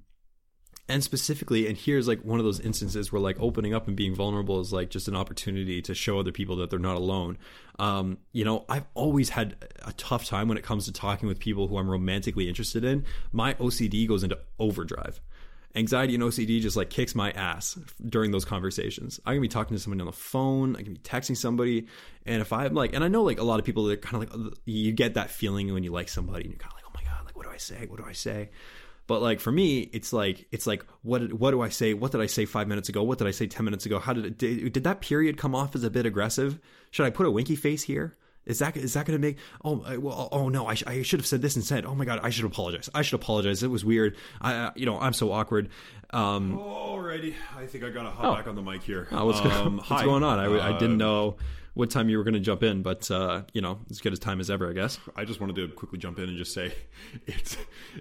[0.88, 4.14] and specifically and here's like one of those instances where like opening up and being
[4.14, 7.38] vulnerable is like just an opportunity to show other people that they're not alone
[7.78, 11.38] um, you know i've always had a tough time when it comes to talking with
[11.38, 15.20] people who i'm romantically interested in my ocd goes into overdrive
[15.76, 19.76] anxiety and ocd just like kicks my ass during those conversations i can be talking
[19.76, 21.86] to somebody on the phone i can be texting somebody
[22.26, 24.30] and if i'm like and i know like a lot of people that kind of
[24.30, 26.84] like uh, you get that feeling when you like somebody and you're kind of like
[26.86, 28.48] oh my god like what do i say what do i say
[29.06, 31.92] but like for me, it's like it's like what what do I say?
[31.92, 33.02] What did I say five minutes ago?
[33.02, 33.98] What did I say ten minutes ago?
[33.98, 36.58] How did it did, did that period come off as a bit aggressive?
[36.90, 38.16] Should I put a winky face here?
[38.46, 41.20] Is that is that going to make oh well oh no I, sh- I should
[41.20, 43.84] have said this instead oh my god I should apologize I should apologize it was
[43.84, 45.70] weird I you know I'm so awkward
[46.10, 48.34] um alrighty I think I gotta hop oh.
[48.34, 51.06] back on the mic here oh, what's, um, what's going on I, I didn't uh,
[51.06, 51.36] know
[51.74, 54.20] what time you were going to jump in, but uh, you know, as good as
[54.20, 54.98] time as ever, I guess.
[55.16, 56.72] I just wanted to quickly jump in and just say,
[57.26, 57.56] it's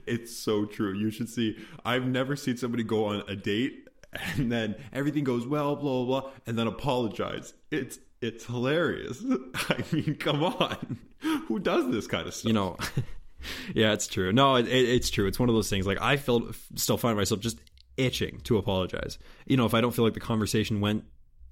[0.06, 0.94] it's so true.
[0.94, 1.58] You should see.
[1.84, 3.88] I've never seen somebody go on a date
[4.36, 7.54] and then everything goes well, blah blah blah, and then apologize.
[7.72, 9.24] It's it's hilarious.
[9.56, 11.00] I mean, come on,
[11.48, 12.48] who does this kind of stuff?
[12.48, 12.78] You know.
[13.76, 14.32] yeah, it's true.
[14.32, 15.28] No, it, it, it's true.
[15.28, 15.86] It's one of those things.
[15.86, 17.60] Like I feel, still find myself just
[17.98, 19.20] itching to apologize.
[19.46, 21.04] You know, if I don't feel like the conversation went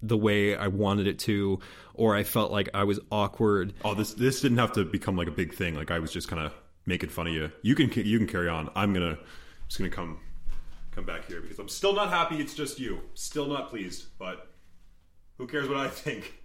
[0.01, 1.59] the way I wanted it to,
[1.93, 3.73] or I felt like I was awkward.
[3.83, 5.75] Oh, this this didn't have to become like a big thing.
[5.75, 6.53] Like I was just kind of
[6.85, 7.51] making fun of you.
[7.61, 8.69] You can you can carry on.
[8.75, 9.19] I'm gonna
[9.67, 10.19] just gonna come
[10.91, 12.37] come back here because I'm still not happy.
[12.37, 13.01] It's just you.
[13.13, 14.05] Still not pleased.
[14.17, 14.47] But
[15.37, 16.40] who cares what I think?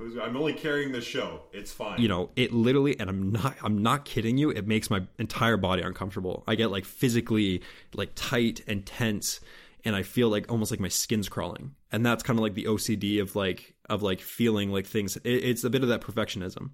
[0.00, 1.42] I'm only carrying this show.
[1.52, 2.00] It's fine.
[2.00, 4.50] You know, it literally, and I'm not, I'm not kidding you.
[4.50, 6.44] It makes my entire body uncomfortable.
[6.46, 7.62] I get like physically,
[7.94, 9.40] like tight and tense,
[9.84, 11.74] and I feel like almost like my skin's crawling.
[11.92, 15.16] And that's kind of like the OCD of like of like feeling like things.
[15.16, 16.70] It, it's a bit of that perfectionism.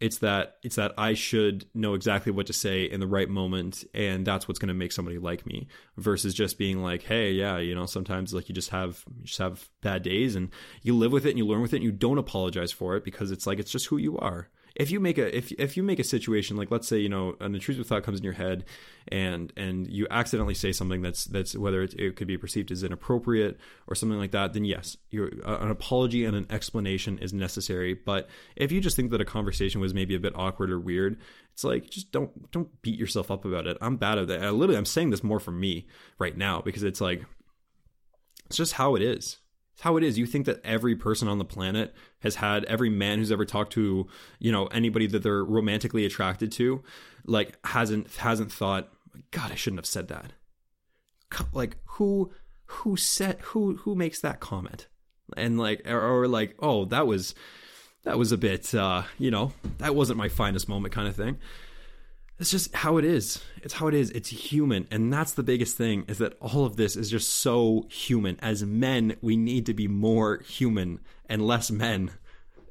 [0.00, 3.84] It's that it's that I should know exactly what to say in the right moment,
[3.94, 5.66] and that's what's going to make somebody like me.
[5.96, 9.38] Versus just being like, hey, yeah, you know, sometimes like you just have you just
[9.38, 10.50] have bad days, and
[10.82, 13.04] you live with it and you learn with it, and you don't apologize for it
[13.04, 14.48] because it's like it's just who you are
[14.78, 17.34] if you make a if if you make a situation like let's say you know
[17.40, 18.64] an intrusive thought comes in your head
[19.08, 22.84] and and you accidentally say something that's that's whether it, it could be perceived as
[22.84, 27.94] inappropriate or something like that then yes your an apology and an explanation is necessary.
[27.94, 31.18] But if you just think that a conversation was maybe a bit awkward or weird
[31.52, 33.76] it's like just don't don't beat yourself up about it.
[33.80, 34.42] I'm bad at that.
[34.42, 35.86] I literally i'm saying this more for me
[36.18, 37.24] right now because it's like
[38.46, 39.38] it's just how it is
[39.78, 40.18] it's how it is.
[40.18, 43.72] You think that every person on the planet has had every man who's ever talked
[43.74, 44.08] to,
[44.40, 46.82] you know, anybody that they're romantically attracted to,
[47.26, 48.92] like hasn't hasn't thought,
[49.30, 50.32] God, I shouldn't have said that.
[51.52, 52.32] Like who
[52.66, 54.88] who said who who makes that comment?
[55.36, 57.36] And like or, or like, oh, that was
[58.02, 61.38] that was a bit uh, you know, that wasn't my finest moment kind of thing
[62.38, 63.42] it's just how it is.
[63.62, 64.10] It's how it is.
[64.10, 64.86] It's human.
[64.90, 68.38] And that's the biggest thing is that all of this is just so human.
[68.40, 72.12] As men, we need to be more human and less men.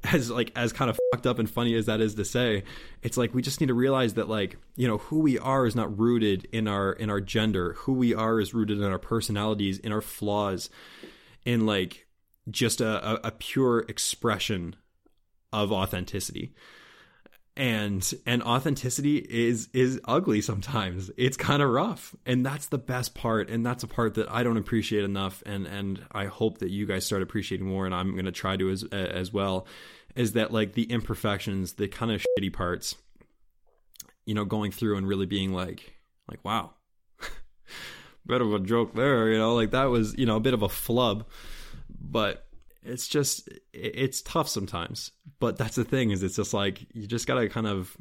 [0.04, 2.62] As like as kind of fucked up and funny as that is to say,
[3.02, 5.74] it's like we just need to realize that like, you know, who we are is
[5.74, 7.72] not rooted in our in our gender.
[7.78, 10.70] Who we are is rooted in our personalities, in our flaws,
[11.44, 12.06] in like
[12.48, 14.76] just a, a, a pure expression
[15.52, 16.54] of authenticity
[17.58, 21.10] and and authenticity is is ugly sometimes.
[21.18, 22.14] It's kind of rough.
[22.24, 23.50] And that's the best part.
[23.50, 25.42] And that's a part that i don't appreciate enough.
[25.44, 28.56] And and i hope that you guys start appreciating more and i'm going to try
[28.56, 29.66] to as as well
[30.14, 32.94] is that like the imperfections the kind of shitty parts
[34.24, 35.94] you know going through and really being like
[36.30, 36.70] like wow.
[38.26, 40.62] Bit of a joke there you know like that was you know a bit of
[40.62, 41.26] a flub.
[42.00, 42.47] But
[42.88, 45.12] it's just it's tough sometimes.
[45.40, 47.96] But that's the thing is it's just like you just gotta kind of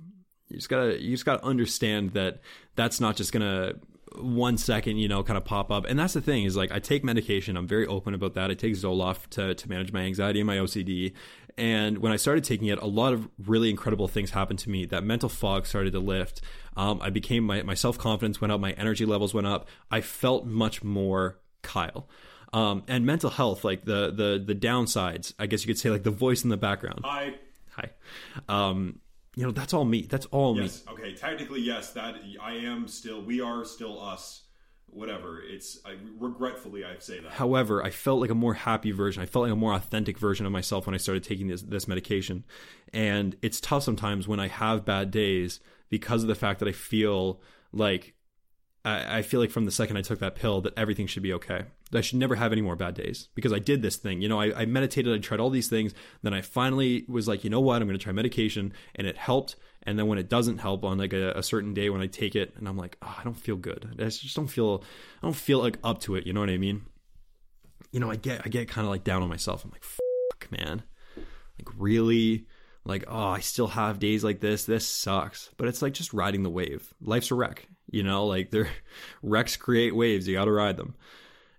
[0.48, 2.42] you just gotta you just gotta understand that
[2.76, 3.74] that's not just gonna
[4.20, 5.86] one second you know kind of pop up.
[5.86, 7.58] And that's the thing is like i take medication.
[7.58, 8.50] I'm very open about that.
[8.50, 11.14] I take zoloft to, to manage my anxiety and my ocd
[11.60, 14.86] and when i started taking it a lot of really incredible things happened to me.
[14.86, 16.42] That mental fog started to lift.
[16.76, 18.60] Um, i became my, my self-confidence went up.
[18.60, 19.68] My energy levels went up.
[19.92, 22.08] I felt much more kyle
[22.54, 26.04] um, and mental health, like the the the downsides, I guess you could say, like
[26.04, 27.02] the voice in the background.
[27.04, 27.36] Hi,
[27.72, 27.92] hi.
[28.48, 29.00] Um,
[29.36, 30.04] you know, that's all me.
[30.04, 30.84] That's all yes.
[30.86, 30.94] me.
[30.94, 31.94] Okay, technically, yes.
[31.94, 33.22] That I am still.
[33.22, 34.44] We are still us.
[34.90, 35.42] Whatever.
[35.42, 37.34] It's I, regretfully I say that.
[37.34, 39.22] However, I felt like a more happy version.
[39.22, 41.88] I felt like a more authentic version of myself when I started taking this this
[41.88, 42.46] medication.
[42.94, 45.60] And it's tough sometimes when I have bad days
[45.90, 47.42] because of the fact that I feel
[47.74, 48.16] like
[48.86, 51.34] I, I feel like from the second I took that pill that everything should be
[51.34, 51.66] okay.
[51.94, 54.22] I should never have any more bad days because I did this thing.
[54.22, 55.94] You know, I, I meditated, I tried all these things.
[56.22, 59.18] Then I finally was like, you know what, I'm going to try medication, and it
[59.18, 59.56] helped.
[59.84, 62.36] And then when it doesn't help on like a, a, certain day when I take
[62.36, 63.96] it, and I'm like, oh, I don't feel good.
[64.00, 64.84] I just don't feel,
[65.22, 66.28] I don't feel like up to it.
[66.28, 66.82] You know what I mean?
[67.92, 69.64] You know, I get, I get kind of like down on myself.
[69.64, 70.84] I'm like, fuck, man,
[71.16, 72.48] like really,
[72.84, 74.66] like oh, I still have days like this.
[74.66, 75.50] This sucks.
[75.58, 76.94] But it's like just riding the wave.
[77.02, 77.68] Life's a wreck.
[77.90, 78.70] You know, like they're
[79.22, 80.28] wrecks create waves.
[80.28, 80.96] You got to ride them.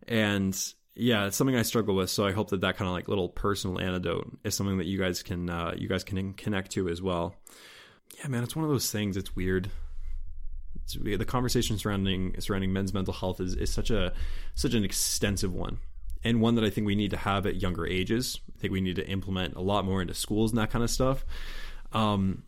[0.08, 0.58] And
[0.96, 2.10] yeah, it's something I struggle with.
[2.10, 4.98] So I hope that that kind of like little personal antidote is something that you
[4.98, 7.36] guys can uh, you guys can connect to as well
[8.16, 9.16] yeah, man, it's one of those things.
[9.16, 9.70] It's weird.
[10.82, 14.12] It's, the conversation surrounding surrounding men's mental health is, is such a
[14.54, 15.78] such an extensive one,
[16.24, 18.40] and one that I think we need to have at younger ages.
[18.56, 20.90] I think we need to implement a lot more into schools and that kind of
[20.90, 21.24] stuff.
[21.92, 22.44] Um,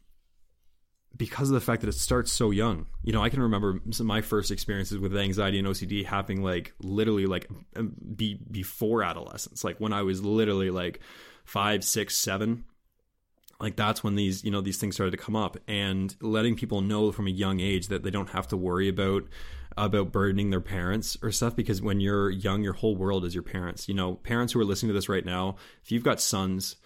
[1.16, 2.86] because of the fact that it starts so young.
[3.02, 7.26] You know, I can remember my first experiences with anxiety and OCD happening like literally
[7.26, 11.00] like um, be before adolescence, like when I was literally like
[11.44, 12.64] five, six, seven
[13.60, 16.80] like that's when these you know these things started to come up and letting people
[16.80, 19.24] know from a young age that they don't have to worry about
[19.76, 23.42] about burdening their parents or stuff because when you're young your whole world is your
[23.42, 26.76] parents you know parents who are listening to this right now if you've got sons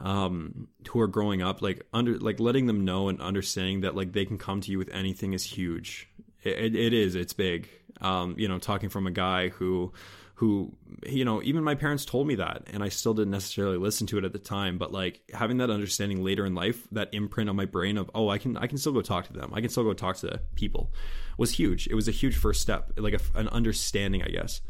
[0.00, 4.12] um, who are growing up like under like letting them know and understanding that like
[4.12, 6.08] they can come to you with anything is huge.
[6.42, 7.14] It, it, it is.
[7.14, 7.68] It's big.
[8.00, 9.92] Um, you know talking from a guy who
[10.40, 10.74] who
[11.04, 14.16] you know even my parents told me that and i still didn't necessarily listen to
[14.16, 17.56] it at the time but like having that understanding later in life that imprint on
[17.56, 19.52] my brain of oh i can i can still go talk to them.
[19.52, 20.90] I can still go talk to people
[21.36, 21.88] was huge.
[21.88, 24.62] It was a huge first step like a, an understanding i guess.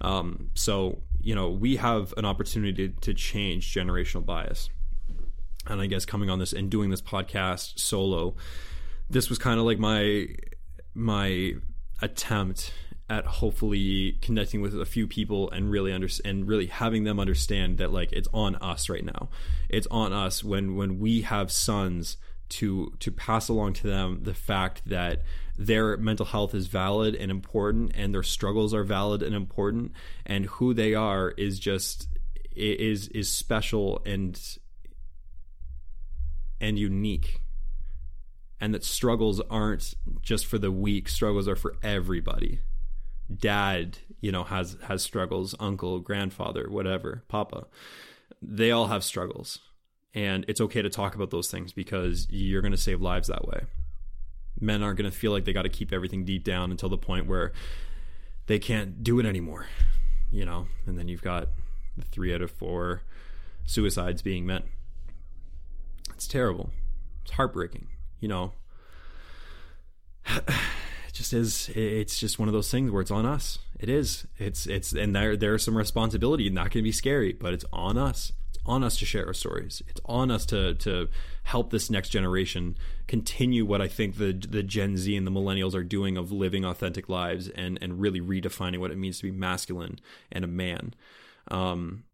[0.00, 4.68] Um, so you know we have an opportunity to, to change generational bias
[5.66, 8.34] and i guess coming on this and doing this podcast solo
[9.08, 10.26] this was kind of like my
[10.94, 11.54] my
[12.00, 12.72] attempt
[13.12, 17.76] at hopefully connecting with a few people and really under and really having them understand
[17.76, 19.28] that like it's on us right now.
[19.68, 22.16] It's on us when when we have sons
[22.50, 25.22] to to pass along to them the fact that
[25.66, 29.92] their mental health is valid and important and their struggles are valid and important
[30.26, 32.08] and who they are is just
[32.54, 34.58] is is special and
[36.60, 37.40] and unique
[38.60, 42.60] and that struggles aren't just for the weak struggles are for everybody
[43.38, 47.66] dad, you know, has has struggles, uncle, grandfather, whatever, papa.
[48.40, 49.58] They all have struggles.
[50.14, 53.48] And it's okay to talk about those things because you're going to save lives that
[53.48, 53.62] way.
[54.60, 56.98] Men aren't going to feel like they got to keep everything deep down until the
[56.98, 57.52] point where
[58.46, 59.66] they can't do it anymore,
[60.30, 60.66] you know?
[60.86, 61.48] And then you've got
[62.10, 63.02] three out of four
[63.64, 64.64] suicides being men.
[66.14, 66.70] It's terrible.
[67.22, 67.88] It's heartbreaking,
[68.20, 68.52] you know?
[70.26, 74.26] it just is it's just one of those things where it's on us it is
[74.38, 77.98] it's it's and there there's some responsibility not going to be scary but it's on
[77.98, 78.32] us
[78.64, 81.08] on us to share our stories it's on us to to
[81.44, 82.76] help this next generation
[83.08, 86.64] continue what i think the the gen z and the millennials are doing of living
[86.64, 89.98] authentic lives and and really redefining what it means to be masculine
[90.30, 90.94] and a man
[91.50, 92.04] um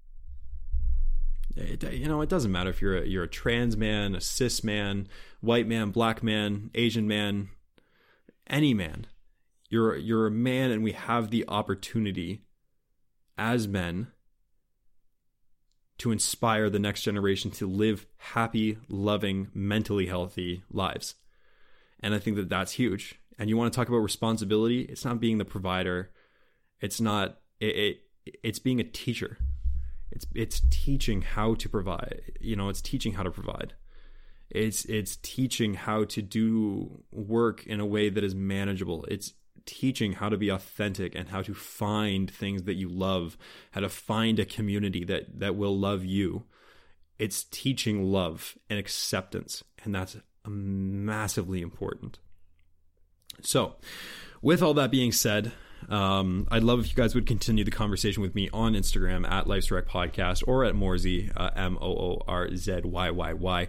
[1.58, 4.62] it, you know, it doesn't matter if you're a, you're a trans man, a cis
[4.62, 5.08] man,
[5.40, 7.48] white man, black man, Asian man,
[8.46, 9.06] any man.
[9.68, 12.42] You're you're a man and we have the opportunity
[13.36, 14.08] as men
[15.98, 21.16] to inspire the next generation to live happy, loving, mentally healthy lives.
[22.00, 23.20] And I think that that's huge.
[23.38, 24.82] And you want to talk about responsibility?
[24.82, 26.10] It's not being the provider.
[26.80, 27.96] It's not it, it
[28.42, 29.38] it's being a teacher.
[30.10, 32.22] It's it's teaching how to provide.
[32.40, 33.74] You know, it's teaching how to provide.
[34.50, 39.04] It's it's teaching how to do work in a way that is manageable.
[39.04, 39.34] It's
[39.68, 43.36] teaching how to be authentic and how to find things that you love,
[43.72, 46.44] how to find a community that that will love you.
[47.18, 50.16] It's teaching love and acceptance, and that's
[50.46, 52.18] massively important.
[53.42, 53.76] So,
[54.40, 55.52] with all that being said,
[55.88, 59.46] um, I'd love if you guys would continue the conversation with me on Instagram at
[59.46, 63.68] Life's Wreck Podcast or at Moorzy, uh, M O O R Z Y Y Y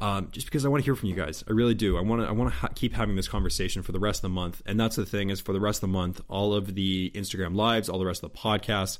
[0.00, 1.44] um, just because I want to hear from you guys.
[1.46, 1.98] I really do.
[1.98, 2.28] I want to.
[2.28, 4.62] I want to ha- keep having this conversation for the rest of the month.
[4.64, 7.54] And that's the thing is for the rest of the month, all of the Instagram
[7.54, 8.98] lives, all the rest of the podcasts.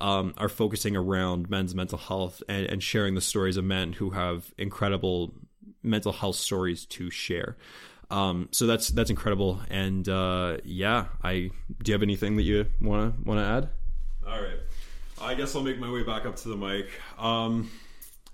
[0.00, 4.10] Um, are focusing around men's mental health and, and sharing the stories of men who
[4.10, 5.34] have incredible
[5.82, 7.56] mental health stories to share.
[8.10, 9.60] Um, so that's that's incredible.
[9.68, 11.50] And uh, yeah, I
[11.82, 13.68] do you have anything that you wanna wanna add?
[14.26, 14.58] All right,
[15.20, 16.88] I guess I'll make my way back up to the mic.
[17.18, 17.70] Um,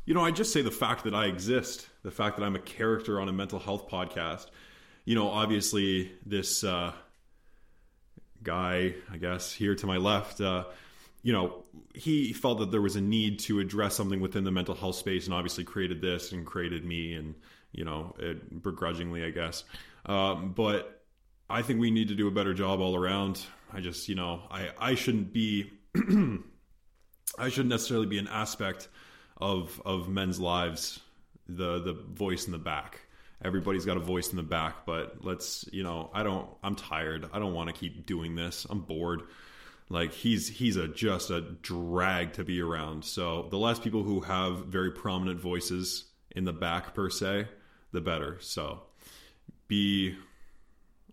[0.05, 2.61] you know, I just say the fact that I exist, the fact that I'm a
[2.61, 4.47] character on a mental health podcast.
[5.07, 6.93] You know, obviously this uh,
[8.43, 10.65] guy, I guess, here to my left, uh,
[11.23, 11.65] you know,
[11.95, 15.25] he felt that there was a need to address something within the mental health space,
[15.25, 17.35] and obviously created this and created me, and
[17.75, 19.65] you know, it, begrudgingly, I guess.
[20.07, 21.05] Um, but
[21.51, 23.45] I think we need to do a better job all around.
[23.73, 28.89] I just, you know, I I shouldn't be, I shouldn't necessarily be an aspect
[29.37, 31.01] of of men's lives,
[31.49, 33.01] the the voice in the back.
[33.45, 37.29] Everybody's got a voice in the back but let's you know i don't i'm tired.
[37.33, 38.67] I don't want to keep doing this.
[38.71, 39.23] I'm bored.
[39.91, 43.05] Like he's he's a just a drag to be around.
[43.05, 47.49] So the less people who have very prominent voices in the back per se
[47.95, 48.37] the better.
[48.41, 48.83] So
[49.67, 50.15] be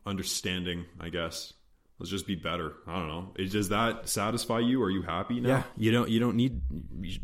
[0.06, 1.54] understanding i guess.
[2.00, 2.74] Let's just be better.
[2.88, 3.28] I don't know.
[3.38, 4.82] Does that satisfy you?
[4.82, 5.50] Are you happy now?
[5.50, 6.60] Yeah, you don't you don't need
[7.00, 7.20] you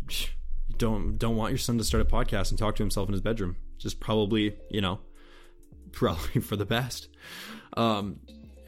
[0.77, 3.21] don't don't want your son to start a podcast and talk to himself in his
[3.21, 3.55] bedroom.
[3.79, 4.99] Just probably you know
[5.91, 7.09] probably for the best.
[7.75, 8.19] Um,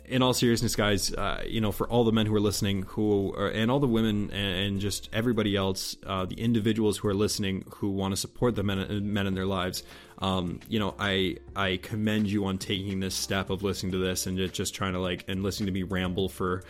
[0.10, 3.32] in all seriousness, guys, uh, you know, for all the men who are listening, who
[3.36, 7.64] are, and all the women, and, just everybody else, uh, the individuals who are listening,
[7.76, 9.84] who want to support the men, men in their lives,
[10.20, 14.28] um, you know, I I commend you on taking this step of listening to this
[14.28, 16.64] and just, trying to like and listening to me ramble for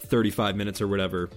[0.00, 1.30] thirty five minutes or whatever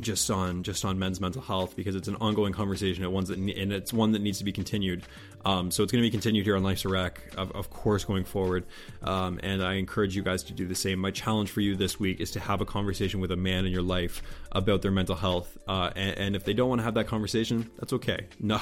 [0.00, 3.38] just on just on men's mental health because it's an ongoing conversation and ones that
[3.38, 5.04] and it's one that needs to be continued.
[5.44, 8.04] Um, so it's going to be continued here on Life's a Wreck, of, of course,
[8.04, 8.66] going forward.
[9.00, 10.98] Um, and I encourage you guys to do the same.
[10.98, 13.70] My challenge for you this week is to have a conversation with a man in
[13.70, 15.56] your life about their mental health.
[15.68, 18.26] Uh, and, and, if they don't want to have that conversation, that's okay.
[18.40, 18.60] No,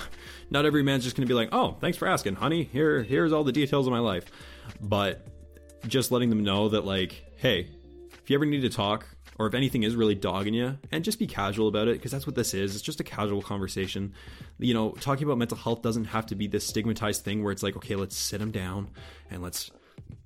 [0.50, 2.64] not every man's just going to be like, "Oh, thanks for asking, honey.
[2.64, 4.24] Here, here's all the details of my life."
[4.80, 5.26] But
[5.86, 7.68] just letting them know that, like, hey,
[8.22, 9.06] if you ever need to talk,
[9.38, 12.26] or if anything is really dogging you, and just be casual about it because that's
[12.26, 12.74] what this is.
[12.74, 14.12] It's just a casual conversation.
[14.58, 17.62] You know, talking about mental health doesn't have to be this stigmatized thing where it's
[17.62, 18.90] like, okay, let's sit them down
[19.30, 19.70] and let's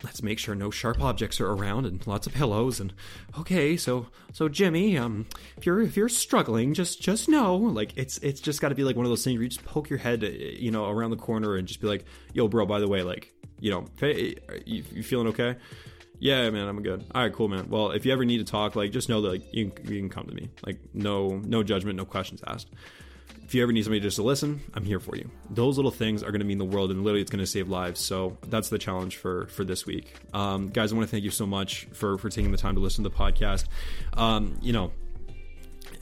[0.04, 2.92] let's make sure no sharp objects are around and lots of pillows and
[3.36, 8.18] okay so so jimmy um if you're if you're struggling just just know like it's
[8.18, 9.98] it's just got to be like one of those things where you just poke your
[9.98, 13.02] head you know around the corner and just be like yo bro by the way
[13.02, 15.56] like you know hey you, you feeling okay
[16.20, 17.04] yeah, man, I'm good.
[17.14, 17.68] All right, cool, man.
[17.68, 20.00] Well, if you ever need to talk, like, just know that like you can, you
[20.00, 20.50] can come to me.
[20.66, 22.68] Like, no, no judgment, no questions asked.
[23.44, 25.30] If you ever need somebody just to listen, I'm here for you.
[25.48, 27.68] Those little things are going to mean the world, and literally, it's going to save
[27.68, 28.00] lives.
[28.00, 30.92] So that's the challenge for for this week, um, guys.
[30.92, 33.10] I want to thank you so much for for taking the time to listen to
[33.10, 33.64] the podcast.
[34.14, 34.92] Um, you know,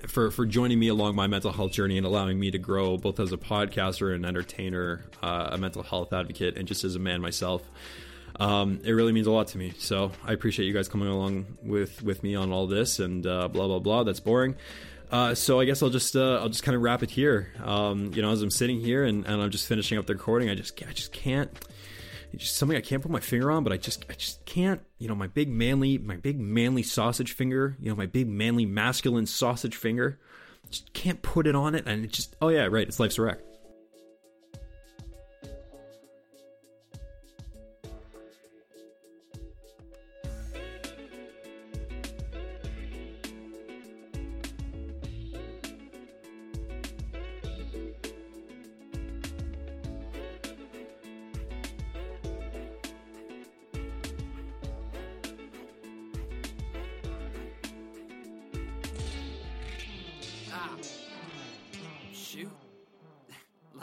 [0.09, 3.21] for for joining me along my mental health journey and allowing me to grow both
[3.21, 7.21] as a podcaster and entertainer, uh, a mental health advocate, and just as a man
[7.21, 7.63] myself
[8.39, 9.73] um, it really means a lot to me.
[9.79, 13.49] So I appreciate you guys coming along with with me on all this and uh,
[13.49, 14.05] blah blah blah.
[14.05, 14.57] That's boring.
[15.11, 17.53] Uh, so I guess I'll just uh, I'll just kind of wrap it here.
[17.63, 20.51] Um, you know, as I'm sitting here and, and I'm just finishing up the recording,
[20.51, 21.51] I just I just can't.
[22.33, 24.83] It's just something I can't put my finger on, but I just I just can't.
[24.99, 27.77] You know, my big manly my big manly sausage finger.
[27.81, 30.19] You know, my big manly masculine sausage finger.
[30.71, 32.87] Just can't put it on it, and it just oh yeah, right.
[32.87, 33.46] It's life's a wreck.